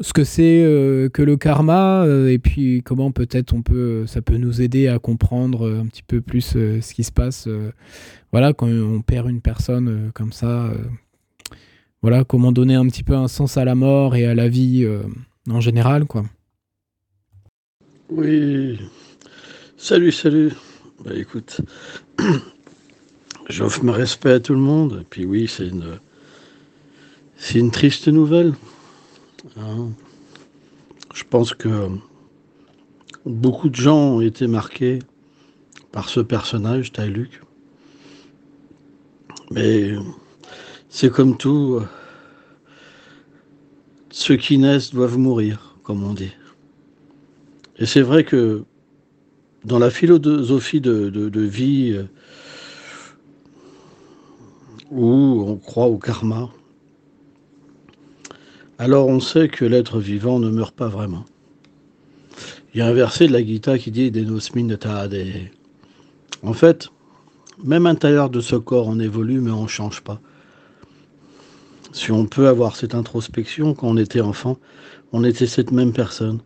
ce 0.00 0.12
que 0.12 0.24
c'est 0.24 0.62
euh, 0.62 1.08
que 1.08 1.22
le 1.22 1.36
karma 1.36 2.04
euh, 2.04 2.28
et 2.28 2.38
puis 2.38 2.82
comment 2.82 3.12
peut-être 3.12 3.54
on 3.54 3.62
peut 3.62 4.06
ça 4.06 4.20
peut 4.20 4.36
nous 4.36 4.60
aider 4.60 4.88
à 4.88 4.98
comprendre 4.98 5.66
euh, 5.66 5.80
un 5.80 5.86
petit 5.86 6.02
peu 6.02 6.20
plus 6.20 6.42
ce 6.42 6.94
qui 6.94 7.02
se 7.02 7.12
passe 7.12 7.48
voilà 8.32 8.52
quand 8.52 8.68
on 8.68 9.00
perd 9.00 9.28
une 9.30 9.40
personne 9.40 10.10
comme 10.14 10.32
ça 10.32 10.70
voilà 12.02 12.24
comment 12.24 12.52
donner 12.52 12.74
un 12.74 12.86
petit 12.86 13.02
peu 13.02 13.14
un 13.14 13.28
sens 13.28 13.56
à 13.56 13.64
la 13.64 13.74
mort 13.74 14.16
et 14.16 14.26
à 14.26 14.34
la 14.34 14.48
vie 14.48 14.86
en 15.50 15.60
général 15.60 16.04
quoi 16.04 16.24
oui 18.10 18.78
salut 19.76 20.12
salut 20.12 20.52
bah 21.04 21.12
écoute 21.14 21.60
j'offre 23.48 23.82
mes 23.84 23.92
respect 23.92 24.32
à 24.32 24.40
tout 24.40 24.54
le 24.54 24.60
monde 24.60 25.00
et 25.02 25.04
puis 25.04 25.24
oui 25.24 25.48
c'est 25.48 25.68
une 25.68 25.98
c'est 27.36 27.58
une 27.58 27.70
triste 27.70 28.08
nouvelle 28.08 28.54
Hein. 29.56 29.92
Je 31.14 31.24
pense 31.24 31.54
que 31.54 31.88
beaucoup 33.24 33.68
de 33.68 33.74
gens 33.74 33.96
ont 33.96 34.20
été 34.20 34.46
marqués 34.46 34.98
par 35.92 36.08
ce 36.08 36.20
personnage, 36.20 36.92
Luc. 36.98 37.40
Mais 39.50 39.92
c'est 40.88 41.10
comme 41.10 41.36
tout, 41.36 41.80
ceux 44.10 44.36
qui 44.36 44.58
naissent 44.58 44.92
doivent 44.92 45.18
mourir, 45.18 45.76
comme 45.82 46.02
on 46.02 46.14
dit. 46.14 46.32
Et 47.78 47.86
c'est 47.86 48.00
vrai 48.00 48.24
que 48.24 48.64
dans 49.64 49.78
la 49.78 49.90
philosophie 49.90 50.80
de, 50.80 51.40
vie 51.40 51.98
où 54.90 55.44
on 55.46 55.56
croit 55.56 55.86
au 55.86 55.98
karma, 55.98 56.48
alors 58.78 59.08
on 59.08 59.20
sait 59.20 59.48
que 59.48 59.64
l'être 59.64 59.98
vivant 59.98 60.38
ne 60.38 60.48
meurt 60.48 60.74
pas 60.74 60.88
vraiment. 60.88 61.24
Il 62.72 62.78
y 62.78 62.82
a 62.82 62.86
un 62.86 62.92
verset 62.92 63.26
de 63.26 63.32
la 63.32 63.44
Gita 63.44 63.78
qui 63.78 63.90
dit 63.90 64.10
Denosmin 64.10 64.66
de 64.66 64.78
En 66.42 66.52
fait, 66.52 66.88
même 67.64 67.86
à 67.86 67.90
l'intérieur 67.90 68.30
de 68.30 68.40
ce 68.40 68.54
corps, 68.56 68.86
on 68.86 69.00
évolue, 69.00 69.40
mais 69.40 69.50
on 69.50 69.62
ne 69.62 69.68
change 69.68 70.02
pas. 70.02 70.20
Si 71.96 72.12
on 72.12 72.26
peut 72.26 72.46
avoir 72.46 72.76
cette 72.76 72.94
introspection, 72.94 73.72
quand 73.72 73.88
on 73.88 73.96
était 73.96 74.20
enfant, 74.20 74.58
on 75.14 75.24
était 75.24 75.46
cette 75.46 75.72
même 75.72 75.94
personne. 75.94 76.40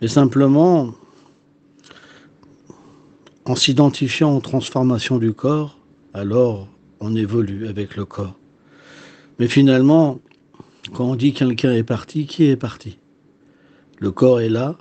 Mais 0.00 0.08
simplement, 0.08 0.94
en 3.44 3.54
s'identifiant 3.54 4.34
aux 4.34 4.40
transformations 4.40 5.18
du 5.18 5.34
corps, 5.34 5.78
alors 6.14 6.68
on 7.00 7.14
évolue 7.14 7.66
avec 7.66 7.96
le 7.96 8.06
corps. 8.06 8.34
Mais 9.38 9.46
finalement, 9.46 10.20
quand 10.94 11.04
on 11.04 11.16
dit 11.16 11.34
quelqu'un 11.34 11.74
est 11.74 11.84
parti, 11.84 12.24
qui 12.24 12.44
est 12.44 12.56
parti? 12.56 12.96
Le 13.98 14.10
corps 14.10 14.40
est 14.40 14.48
là, 14.48 14.78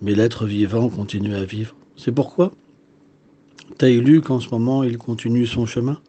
mais 0.00 0.14
l'être 0.14 0.46
vivant 0.46 0.88
continue 0.88 1.34
à 1.34 1.44
vivre. 1.44 1.74
C'est 1.96 2.12
pourquoi 2.12 2.52
lu 3.82 4.20
qu'en 4.20 4.38
ce 4.38 4.48
moment, 4.50 4.84
il 4.84 4.96
continue 4.96 5.44
son 5.44 5.66
chemin. 5.66 6.00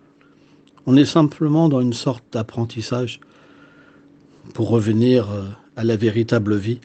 On 0.91 0.95
est 0.95 1.05
simplement 1.05 1.69
dans 1.69 1.81
une 1.81 1.93
sorte 1.93 2.23
d'apprentissage 2.31 3.19
pour 4.55 4.69
revenir 4.69 5.29
euh, 5.29 5.43
à 5.75 5.83
la 5.83 5.95
véritable 5.95 6.55
vie. 6.55 6.79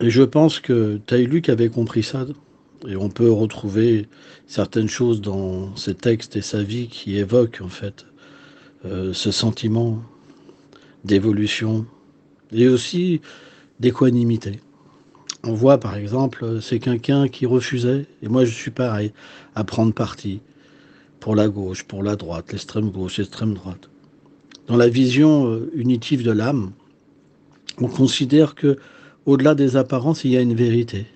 Et 0.00 0.08
je 0.08 0.22
pense 0.22 0.58
que 0.58 0.98
Luc 1.10 1.50
avait 1.50 1.68
compris 1.68 2.02
ça. 2.02 2.24
Et 2.88 2.96
on 2.96 3.10
peut 3.10 3.30
retrouver 3.30 4.08
certaines 4.46 4.88
choses 4.88 5.20
dans 5.20 5.76
ses 5.76 5.94
textes 5.94 6.34
et 6.34 6.40
sa 6.40 6.62
vie 6.62 6.88
qui 6.88 7.18
évoquent 7.18 7.60
en 7.60 7.68
fait 7.68 8.06
euh, 8.86 9.12
ce 9.12 9.30
sentiment 9.30 10.02
d'évolution 11.04 11.84
et 12.50 12.66
aussi 12.66 13.20
d'équanimité. 13.78 14.60
On 15.44 15.52
voit 15.52 15.76
par 15.76 15.96
exemple, 15.96 16.62
c'est 16.62 16.78
quelqu'un 16.78 17.28
qui 17.28 17.44
refusait, 17.44 18.06
et 18.22 18.28
moi 18.28 18.46
je 18.46 18.54
suis 18.54 18.70
pareil, 18.70 19.12
à 19.54 19.64
prendre 19.64 19.92
parti 19.92 20.40
pour 21.22 21.36
la 21.36 21.48
gauche, 21.48 21.84
pour 21.84 22.02
la 22.02 22.16
droite, 22.16 22.50
l'extrême 22.50 22.90
gauche, 22.90 23.18
l'extrême 23.18 23.54
droite. 23.54 23.88
Dans 24.66 24.76
la 24.76 24.88
vision 24.88 25.46
euh, 25.46 25.70
unitive 25.72 26.24
de 26.24 26.32
l'âme, 26.32 26.72
on 27.78 27.86
considère 27.86 28.56
que 28.56 28.76
au-delà 29.24 29.54
des 29.54 29.76
apparences, 29.76 30.24
il 30.24 30.32
y 30.32 30.36
a 30.36 30.40
une 30.40 30.56
vérité. 30.56 31.06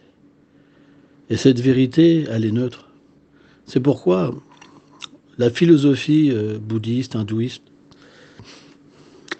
Et 1.29 1.37
cette 1.37 1.59
vérité, 1.59 2.25
elle 2.31 2.45
est 2.45 2.53
neutre. 2.53 2.89
C'est 3.67 3.81
pourquoi 3.81 4.33
la 5.39 5.51
philosophie 5.51 6.31
euh, 6.33 6.57
bouddhiste, 6.57 7.17
hindouiste, 7.17 7.65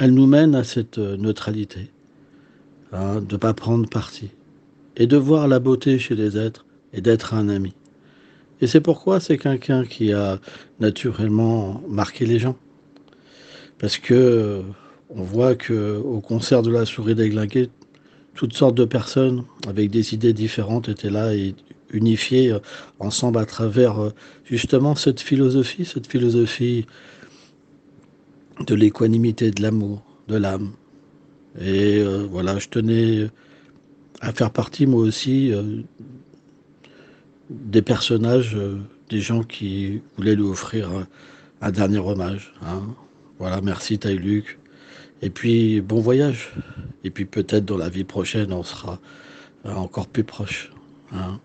elle 0.01 0.15
nous 0.15 0.27
mène 0.27 0.57
à 0.57 0.65
cette 0.65 0.99
euh, 0.99 1.17
neutralité, 1.17 1.91
hein, 2.93 3.21
de 3.21 3.35
ne 3.35 3.39
pas 3.39 3.55
prendre 3.55 3.89
parti, 3.89 4.31
et 4.97 5.07
de 5.07 5.17
voir 5.17 5.47
la 5.47 5.61
beauté 5.61 6.01
chez 6.01 6.17
les 6.17 6.37
êtres 6.37 6.67
et 6.93 7.01
d'être 7.01 7.35
un 7.35 7.49
ami. 7.49 7.73
Et 8.61 8.67
c'est 8.67 8.81
pourquoi 8.81 9.21
c'est 9.21 9.39
quelqu'un 9.39 9.85
qui 9.85 10.13
a 10.13 10.39
naturellement 10.81 11.83
marqué 11.89 12.25
les 12.27 12.39
gens. 12.39 12.57
Parce 13.79 13.99
que 13.99 14.63
on 15.11 15.23
voit 15.23 15.55
que 15.55 15.99
au 15.99 16.21
concert 16.21 16.63
de 16.63 16.71
la 16.71 16.87
souris 16.87 17.15
déglinguée, 17.15 17.69
toutes 18.35 18.55
sortes 18.55 18.75
de 18.75 18.85
personnes 18.85 19.45
avec 19.67 19.91
des 19.91 20.15
idées 20.15 20.33
différentes 20.33 20.89
étaient 20.89 21.11
là 21.11 21.35
et 21.35 21.55
unifiées 21.91 22.53
euh, 22.53 22.59
ensemble 22.99 23.39
à 23.39 23.47
travers 23.47 23.99
euh, 24.01 24.11
justement 24.45 24.95
cette 24.95 25.21
philosophie, 25.21 25.85
cette 25.85 26.07
philosophie 26.07 26.87
de 28.67 28.75
l'équanimité, 28.75 29.51
de 29.51 29.63
l'amour, 29.63 30.03
de 30.29 30.37
l'âme. 30.37 30.73
Et 31.61 31.99
euh, 31.99 32.27
voilà, 32.31 32.59
je 32.59 32.69
tenais 32.69 33.29
à 34.21 34.33
faire 34.33 34.51
partie 34.51 34.87
moi 34.87 35.03
aussi 35.03 35.53
des 37.51 37.83
personnages, 37.83 38.57
des 39.11 39.21
gens 39.21 39.43
qui 39.43 40.03
voulaient 40.17 40.35
lui 40.35 40.43
offrir 40.43 40.91
un, 41.61 41.71
dernier 41.71 41.99
hommage. 41.99 42.53
Hein. 42.63 42.83
Voilà, 43.39 43.61
merci 43.61 43.99
Taïluc. 43.99 44.59
Et 45.23 45.31
puis, 45.31 45.81
bon 45.81 46.01
voyage. 46.01 46.53
Et 47.05 47.11
puis 47.11 47.25
peut-être 47.25 47.65
dans 47.65 47.79
la 47.79 47.89
vie 47.89 48.05
prochaine, 48.05 48.53
on 48.53 48.63
sera 48.63 48.99
encore 49.65 50.07
plus 50.07 50.25
proche. 50.25 50.71
Hein. 51.13 51.41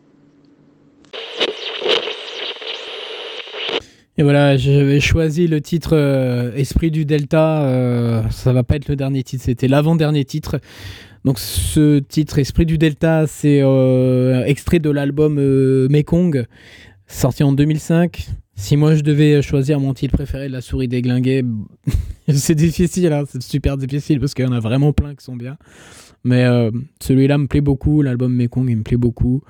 Et 4.17 4.23
voilà, 4.23 4.57
j'avais 4.57 4.99
choisi 4.99 5.47
le 5.47 5.61
titre 5.61 5.95
euh, 5.95 6.53
Esprit 6.55 6.91
du 6.91 7.05
Delta. 7.05 7.63
Euh, 7.63 8.21
ça 8.29 8.51
va 8.51 8.61
pas 8.61 8.75
être 8.75 8.89
le 8.89 8.95
dernier 8.95 9.23
titre, 9.23 9.45
c'était 9.45 9.67
l'avant-dernier 9.67 10.25
titre. 10.25 10.59
Donc 11.25 11.39
ce 11.39 11.99
titre 11.99 12.39
Esprit 12.39 12.65
du 12.65 12.77
Delta, 12.77 13.27
c'est 13.27 13.61
euh, 13.61 14.43
extrait 14.45 14.79
de 14.79 14.89
l'album 14.89 15.39
Mekong, 15.89 16.45
sorti 17.07 17.43
en 17.43 17.51
2005. 17.51 18.27
Si 18.55 18.77
moi 18.77 18.95
je 18.95 19.01
devais 19.01 19.41
choisir 19.41 19.79
mon 19.79 19.93
titre 19.93 20.15
préféré 20.15 20.47
de 20.47 20.53
la 20.53 20.61
souris 20.61 20.87
déglinguée, 20.87 21.43
c'est 22.33 22.55
difficile, 22.55 23.11
hein, 23.11 23.23
c'est 23.27 23.41
super 23.41 23.77
difficile 23.77 24.19
parce 24.19 24.33
qu'il 24.33 24.45
y 24.45 24.47
en 24.47 24.51
a 24.51 24.59
vraiment 24.59 24.93
plein 24.93 25.15
qui 25.15 25.23
sont 25.23 25.35
bien. 25.35 25.57
Mais 26.23 26.43
euh, 26.43 26.71
celui-là 27.01 27.37
me 27.37 27.47
plaît 27.47 27.61
beaucoup, 27.61 28.01
l'album 28.01 28.33
Mekong 28.33 28.69
il 28.69 28.77
me 28.77 28.83
plaît 28.83 28.97
beaucoup. 28.97 29.41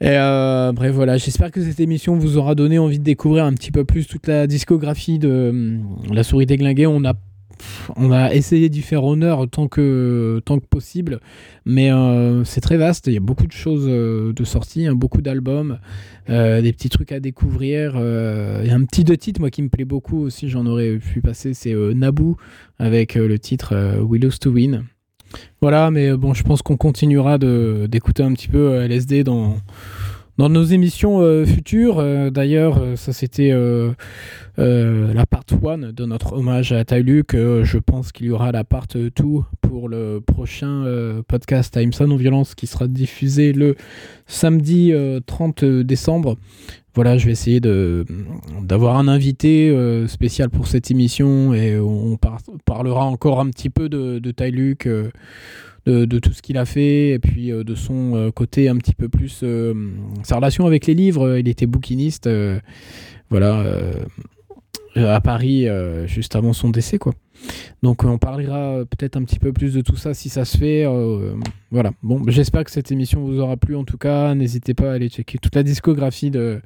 Et 0.00 0.08
euh, 0.08 0.72
bref, 0.72 0.92
voilà, 0.94 1.16
j'espère 1.18 1.50
que 1.50 1.62
cette 1.62 1.80
émission 1.80 2.16
vous 2.16 2.36
aura 2.36 2.54
donné 2.54 2.78
envie 2.78 2.98
de 2.98 3.04
découvrir 3.04 3.44
un 3.44 3.52
petit 3.52 3.70
peu 3.70 3.84
plus 3.84 4.06
toute 4.06 4.26
la 4.26 4.46
discographie 4.46 5.18
de 5.18 5.28
euh, 5.28 5.78
La 6.12 6.22
souris 6.24 6.46
déglinguée. 6.46 6.86
On 6.86 7.04
a 7.04 7.14
on 7.96 8.12
a 8.12 8.32
essayé 8.32 8.68
d'y 8.68 8.82
faire 8.82 9.04
honneur 9.04 9.48
tant 9.50 9.68
que, 9.68 10.40
possible, 10.70 11.20
mais 11.64 11.92
euh, 11.92 12.44
c'est 12.44 12.60
très 12.60 12.76
vaste. 12.76 13.06
Il 13.06 13.14
y 13.14 13.16
a 13.16 13.20
beaucoup 13.20 13.46
de 13.46 13.52
choses 13.52 13.86
euh, 13.88 14.32
de 14.32 14.44
sortie, 14.44 14.86
hein, 14.86 14.94
beaucoup 14.94 15.22
d'albums, 15.22 15.78
euh, 16.30 16.60
des 16.62 16.72
petits 16.72 16.88
trucs 16.88 17.12
à 17.12 17.20
découvrir. 17.20 17.94
Il 17.96 18.66
y 18.66 18.70
a 18.70 18.74
un 18.74 18.84
petit 18.84 19.04
de 19.04 19.14
titre, 19.14 19.40
moi, 19.40 19.50
qui 19.50 19.62
me 19.62 19.68
plaît 19.68 19.84
beaucoup 19.84 20.18
aussi, 20.18 20.48
j'en 20.48 20.66
aurais 20.66 20.96
pu 20.96 21.20
passer, 21.20 21.54
c'est 21.54 21.74
Naboo 21.74 22.36
avec 22.78 23.14
le 23.14 23.38
titre 23.38 24.00
We 24.02 24.20
Lose 24.20 24.38
to 24.38 24.50
Win. 24.50 24.84
Voilà, 25.60 25.90
mais 25.90 26.16
bon, 26.16 26.32
je 26.32 26.44
pense 26.44 26.62
qu'on 26.62 26.76
continuera 26.76 27.38
d'écouter 27.38 28.22
un 28.22 28.32
petit 28.32 28.48
peu 28.48 28.74
LSD 28.86 29.24
dans 29.24 29.56
dans 30.36 30.48
nos 30.48 30.64
émissions 30.64 31.20
euh, 31.20 31.46
futures, 31.46 32.00
euh, 32.00 32.30
d'ailleurs, 32.30 32.78
euh, 32.78 32.96
ça 32.96 33.12
c'était 33.12 33.52
la 34.56 35.26
part 35.26 35.44
1 35.50 35.92
de 35.92 36.04
notre 36.04 36.32
hommage 36.32 36.72
à 36.72 36.84
Tailuk. 36.84 37.34
je 37.34 37.78
pense 37.78 38.12
qu'il 38.12 38.26
y 38.26 38.30
aura 38.30 38.52
la 38.52 38.64
part 38.64 38.86
2 38.88 39.10
pour 39.60 39.88
le 39.88 40.20
prochain 40.20 40.84
podcast 41.28 41.74
Time 41.74 41.90
Non 42.06 42.16
Violence 42.16 42.54
qui 42.54 42.66
sera 42.66 42.86
diffusé 42.86 43.52
le 43.52 43.76
samedi 44.26 44.92
30 45.26 45.64
décembre. 45.64 46.36
Voilà, 46.94 47.18
je 47.18 47.26
vais 47.26 47.32
essayer 47.32 47.60
d'avoir 47.60 48.96
un 48.96 49.08
invité 49.08 49.74
spécial 50.06 50.50
pour 50.50 50.68
cette 50.68 50.90
émission 50.90 51.52
et 51.52 51.78
on 51.78 52.16
parlera 52.64 53.04
encore 53.04 53.40
un 53.40 53.50
petit 53.50 53.70
peu 53.70 53.88
de, 53.88 54.20
de 54.20 54.30
de, 55.86 56.18
tout 56.18 56.32
ce 56.32 56.42
qu'il 56.42 56.56
a 56.56 56.64
fait 56.64 57.10
et 57.10 57.18
puis 57.18 57.52
euh, 57.52 57.64
de 57.64 57.74
son 57.74 58.14
euh, 58.14 58.30
côté 58.30 58.68
un 58.68 58.76
petit 58.76 58.94
peu 58.94 59.08
plus 59.08 59.40
euh, 59.42 59.74
sa 60.22 60.36
relation 60.36 60.66
avec 60.66 60.86
les 60.86 60.94
livres. 60.94 61.38
Il 61.38 61.48
était 61.48 61.66
bouquiniste, 61.66 62.28
voilà, 63.30 63.64
à 64.96 65.20
Paris 65.20 65.66
juste 66.06 66.36
avant 66.36 66.52
son 66.52 66.70
décès, 66.70 66.98
quoi. 66.98 67.14
Donc 67.82 68.04
on 68.04 68.16
parlera 68.16 68.84
peut-être 68.84 69.16
un 69.16 69.24
petit 69.24 69.38
peu 69.38 69.52
plus 69.52 69.74
de 69.74 69.80
tout 69.80 69.96
ça 69.96 70.14
si 70.14 70.28
ça 70.28 70.44
se 70.44 70.56
fait. 70.56 70.86
voilà. 71.70 71.92
Bon, 72.02 72.22
j'espère 72.28 72.64
que 72.64 72.70
cette 72.70 72.92
émission 72.92 73.24
vous 73.24 73.40
aura 73.40 73.56
plu. 73.56 73.76
En 73.76 73.84
tout 73.84 73.98
cas, 73.98 74.34
n'hésitez 74.34 74.74
pas 74.74 74.92
à 74.92 74.94
aller 74.94 75.08
checker 75.08 75.38
toute 75.38 75.54
la 75.54 75.62
discographie 75.62 76.30
de 76.30 76.60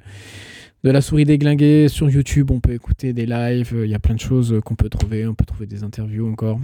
de 0.85 0.91
la 0.91 1.01
souris 1.01 1.25
déglinguée 1.25 1.89
sur 1.89 2.09
YouTube. 2.09 2.51
On 2.51 2.61
peut 2.61 2.73
écouter 2.73 3.11
des 3.11 3.25
lives. 3.25 3.75
Il 3.83 3.89
y 3.89 3.95
a 3.95 3.99
plein 3.99 4.15
de 4.15 4.19
choses 4.19 4.61
qu'on 4.63 4.75
peut 4.75 4.89
trouver. 4.89 5.25
On 5.27 5.33
peut 5.33 5.45
trouver 5.45 5.65
des 5.65 5.83
interviews 5.83 6.29
encore. 6.29 6.59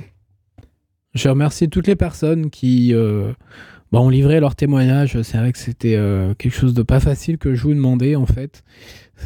Je 1.15 1.29
remercie 1.29 1.69
toutes 1.69 1.87
les 1.87 1.95
personnes 1.95 2.49
qui 2.49 2.93
euh, 2.93 3.31
bah, 3.93 4.01
ont 4.01 4.09
livré 4.09 4.41
leur 4.41 4.55
témoignage. 4.55 5.21
C'est 5.21 5.37
vrai 5.37 5.53
que 5.53 5.57
c'était 5.57 5.95
euh, 5.95 6.33
quelque 6.33 6.53
chose 6.53 6.73
de 6.73 6.83
pas 6.83 6.99
facile 6.99 7.37
que 7.37 7.55
je 7.55 7.63
vous 7.63 7.73
demandais 7.73 8.17
en 8.17 8.25
fait. 8.25 8.63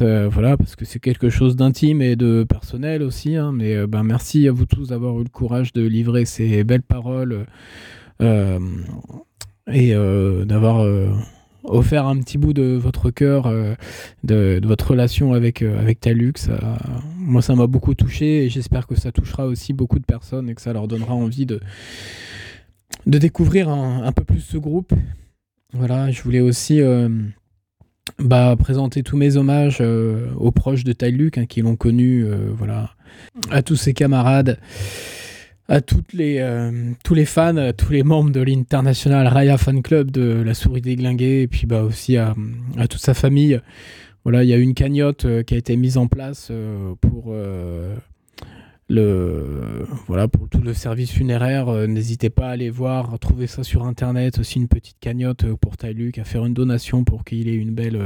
Euh, 0.01 0.29
voilà, 0.31 0.55
parce 0.55 0.75
que 0.75 0.85
c'est 0.85 0.99
quelque 0.99 1.31
chose 1.31 1.55
d'intime 1.55 2.03
et 2.03 2.15
de 2.15 2.45
personnel 2.47 3.01
aussi. 3.01 3.35
Hein, 3.35 3.51
mais 3.53 3.87
ben, 3.87 4.03
merci 4.03 4.47
à 4.47 4.51
vous 4.51 4.67
tous 4.67 4.89
d'avoir 4.89 5.19
eu 5.19 5.23
le 5.23 5.29
courage 5.29 5.73
de 5.73 5.81
livrer 5.81 6.25
ces 6.25 6.63
belles 6.63 6.83
paroles 6.83 7.45
et 8.21 9.93
d'avoir 10.45 10.85
offert 11.63 12.07
un 12.07 12.17
petit 12.19 12.37
bout 12.37 12.53
de 12.53 12.75
votre 12.75 13.11
cœur, 13.11 13.47
euh, 13.47 13.75
de, 14.23 14.59
votre 14.63 14.91
relation 14.91 15.33
avec, 15.33 15.61
euh, 15.61 15.79
avec 15.79 15.99
Talux. 15.99 16.33
moi, 17.17 17.41
ça 17.41 17.55
m'a 17.55 17.67
beaucoup 17.67 17.95
touché 17.95 18.45
et 18.45 18.49
j'espère 18.49 18.87
que 18.87 18.95
ça 18.95 19.11
touchera 19.11 19.45
aussi 19.45 19.73
beaucoup 19.73 19.99
de 19.99 20.05
personnes 20.05 20.49
et 20.49 20.55
que 20.55 20.61
ça 20.61 20.73
leur 20.73 20.87
donnera 20.87 21.13
envie 21.13 21.45
de, 21.45 21.59
de 23.05 23.17
découvrir 23.17 23.69
un, 23.69 24.11
peu 24.11 24.23
plus 24.23 24.41
ce 24.41 24.57
groupe. 24.57 24.93
Voilà, 25.73 26.09
je 26.11 26.21
voulais 26.23 26.39
aussi 26.39 26.81
euh, 26.81 27.09
bah, 28.17 28.55
présenter 28.57 29.03
tous 29.03 29.17
mes 29.17 29.37
hommages 29.37 29.81
aux 29.81 30.51
proches 30.51 30.83
de 30.83 30.93
Taluk 30.93 31.37
hein, 31.37 31.45
qui 31.45 31.61
l'ont 31.61 31.75
connu, 31.75 32.25
voilà, 32.57 32.91
à 33.51 33.61
tous 33.61 33.75
ses 33.75 33.93
camarades 33.93 34.59
à 35.69 35.81
les, 36.13 36.39
euh, 36.39 36.71
tous 37.03 37.13
les 37.13 37.25
fans, 37.25 37.55
à 37.57 37.73
tous 37.73 37.91
les 37.91 38.01
membres 38.01 38.31
de 38.31 38.41
l'International 38.41 39.27
Raya 39.27 39.57
Fan 39.57 39.83
Club 39.83 40.09
de 40.09 40.41
La 40.41 40.55
Souris 40.55 40.81
Déglinguée, 40.81 41.43
et 41.43 41.47
puis 41.47 41.67
bah, 41.67 41.83
aussi 41.83 42.17
à, 42.17 42.35
à 42.77 42.87
toute 42.87 43.01
sa 43.01 43.13
famille. 43.13 43.61
Voilà, 44.23 44.43
il 44.43 44.49
y 44.49 44.53
a 44.53 44.57
une 44.57 44.73
cagnotte 44.73 45.25
euh, 45.25 45.43
qui 45.43 45.53
a 45.53 45.57
été 45.57 45.77
mise 45.77 45.97
en 45.97 46.07
place 46.07 46.47
euh, 46.49 46.95
pour, 46.99 47.35
le, 48.89 49.85
voilà, 50.07 50.27
pour 50.27 50.49
tout 50.49 50.61
le 50.61 50.73
service 50.73 51.11
funéraire. 51.11 51.71
N'hésitez 51.87 52.31
pas 52.31 52.47
à 52.47 52.51
aller 52.51 52.71
voir, 52.71 53.19
trouver 53.19 53.45
ça 53.45 53.63
sur 53.63 53.85
Internet. 53.85 54.39
Aussi 54.39 54.57
une 54.57 54.67
petite 54.67 54.97
cagnotte 54.99 55.53
pour 55.53 55.77
Tailuk, 55.77 56.17
à 56.17 56.23
faire 56.23 56.47
une 56.47 56.55
donation 56.55 57.03
pour 57.03 57.23
qu'il 57.23 57.47
ait 57.47 57.55
une 57.55 57.75
belle, 57.75 58.01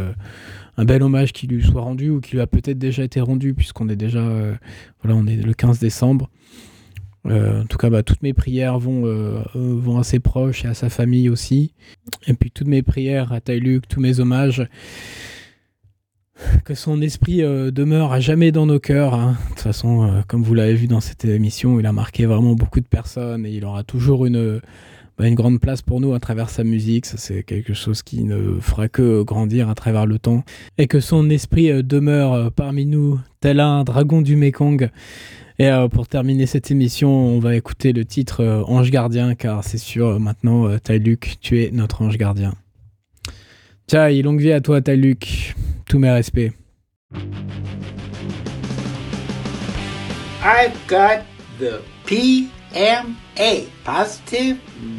un 0.76 0.84
bel 0.84 1.02
hommage 1.02 1.32
qui 1.32 1.47
lui 1.47 1.63
soit 1.63 1.82
rendu 1.82 2.10
ou 2.10 2.19
qui 2.19 2.34
lui 2.34 2.41
a 2.41 2.47
peut-être 2.47 2.78
déjà 2.78 3.06
été 3.06 3.21
rendu, 3.21 3.54
puisqu'on 3.54 3.88
est 3.88 3.95
déjà 3.95 4.21
voilà, 5.02 5.17
on 5.17 5.26
est 5.26 5.38
le 5.38 5.54
15 5.54 5.80
décembre. 5.80 6.30
Euh, 7.25 7.62
en 7.62 7.65
tout 7.65 7.77
cas, 7.77 7.89
bah, 7.89 8.03
toutes 8.03 8.21
mes 8.21 8.33
prières 8.33 8.79
vont, 8.79 9.05
euh, 9.05 9.39
euh, 9.55 9.75
vont 9.77 9.97
à 9.97 10.03
ses 10.03 10.19
proches 10.19 10.65
et 10.65 10.67
à 10.67 10.73
sa 10.73 10.89
famille 10.89 11.29
aussi. 11.29 11.73
Et 12.27 12.33
puis 12.33 12.51
toutes 12.51 12.67
mes 12.67 12.81
prières 12.81 13.31
à 13.31 13.41
Taïluk, 13.41 13.88
tous 13.88 14.01
mes 14.01 14.19
hommages. 14.19 14.67
Que 16.65 16.74
son 16.74 17.01
esprit 17.01 17.38
demeure 17.38 18.11
à 18.11 18.19
jamais 18.19 18.51
dans 18.51 18.65
nos 18.65 18.80
cœurs. 18.80 19.13
Hein. 19.13 19.38
De 19.43 19.49
toute 19.49 19.59
façon, 19.59 20.24
comme 20.28 20.43
vous 20.43 20.55
l'avez 20.55 20.74
vu 20.74 20.88
dans 20.88 20.99
cette 20.99 21.24
émission, 21.26 21.80
il 21.80 21.86
a 21.86 21.93
marqué 21.93 22.26
vraiment 22.26 22.55
beaucoup 22.55 22.82
de 22.82 22.88
personnes 22.88 23.45
et 23.45 23.51
il 23.51 23.63
aura 23.63 23.84
toujours 23.84 24.26
une, 24.26 24.59
bah, 25.17 25.28
une 25.28 25.36
grande 25.36 25.61
place 25.61 25.84
pour 25.84 26.01
nous 26.01 26.13
à 26.13 26.19
travers 26.19 26.49
sa 26.49 26.63
musique. 26.63 27.05
Ça, 27.05 27.17
c'est 27.17 27.43
quelque 27.43 27.76
chose 27.76 28.01
qui 28.01 28.24
ne 28.24 28.59
fera 28.59 28.89
que 28.89 29.21
grandir 29.21 29.69
à 29.69 29.76
travers 29.76 30.07
le 30.07 30.17
temps. 30.17 30.43
Et 30.80 30.88
que 30.88 30.99
son 30.99 31.30
esprit 31.30 31.84
demeure 31.84 32.51
parmi 32.51 32.88
nous, 32.88 33.19
tel 33.39 33.59
un 33.59 33.84
dragon 33.84 34.21
du 34.21 34.36
Mekong 34.36 34.89
Et 35.60 35.68
euh, 35.68 35.88
pour 35.88 36.08
terminer 36.08 36.47
cette 36.47 36.72
émission, 36.72 37.10
on 37.12 37.39
va 37.39 37.56
écouter 37.56 37.93
le 37.93 38.06
titre 38.06 38.41
euh, 38.43 38.64
Ange 38.64 38.89
Gardien, 38.89 39.36
car 39.36 39.64
c'est 39.64 39.78
sûr, 39.78 40.20
maintenant, 40.20 40.68
euh, 40.68 40.97
Luc, 40.97 41.36
tu 41.41 41.62
es 41.62 41.70
notre 41.72 42.01
ange 42.01 42.18
gardien. 42.18 42.54
Tiens, 43.86 44.10
longue 44.10 44.39
vie 44.39 44.51
à 44.51 44.62
toi, 44.62 44.80
Luc. 44.88 45.56
Tous 45.86 45.99
mes 45.99 46.10
respects. 46.10 46.51
I've 50.43 50.74
got 50.88 51.24
the 51.60 51.82
PMA, 52.06 53.68
Positive 53.86 54.58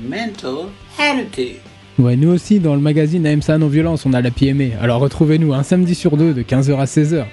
Mental 0.09 0.69
Attitude. 0.99 1.57
Ouais, 1.99 2.17
nous 2.17 2.31
aussi, 2.31 2.61
dans 2.61 2.75
le 2.75 2.81
magazine 2.81 3.27
AMSA 3.27 3.59
Non-Violence, 3.59 4.07
on 4.07 4.13
a 4.13 4.21
la 4.21 4.31
PMA. 4.31 4.81
Alors 4.81 5.01
retrouvez-nous 5.01 5.53
un 5.53 5.63
samedi 5.63 5.95
sur 5.95 6.17
deux 6.17 6.33
de 6.33 6.43
15h 6.43 6.77
à 6.77 6.85
16h. 6.85 7.25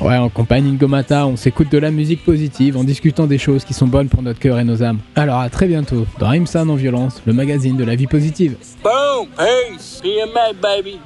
Ouais, 0.00 0.16
en 0.16 0.28
compagnie 0.28 0.72
de 0.72 0.78
Gomata, 0.78 1.26
on 1.26 1.36
s'écoute 1.36 1.70
de 1.70 1.78
la 1.78 1.90
musique 1.90 2.24
positive 2.24 2.76
en 2.76 2.84
discutant 2.84 3.26
des 3.26 3.38
choses 3.38 3.64
qui 3.64 3.74
sont 3.74 3.86
bonnes 3.86 4.08
pour 4.08 4.22
notre 4.22 4.40
cœur 4.40 4.58
et 4.58 4.64
nos 4.64 4.82
âmes. 4.82 4.98
Alors 5.14 5.38
à 5.38 5.48
très 5.48 5.66
bientôt 5.66 6.06
dans 6.18 6.30
AMSA 6.30 6.64
Non-Violence, 6.64 7.22
le 7.26 7.32
magazine 7.32 7.76
de 7.76 7.84
la 7.84 7.94
vie 7.94 8.06
positive. 8.06 8.56
Boom! 8.82 9.28
Peace! 9.36 10.00
PMA, 10.02 10.54
baby! 10.60 10.98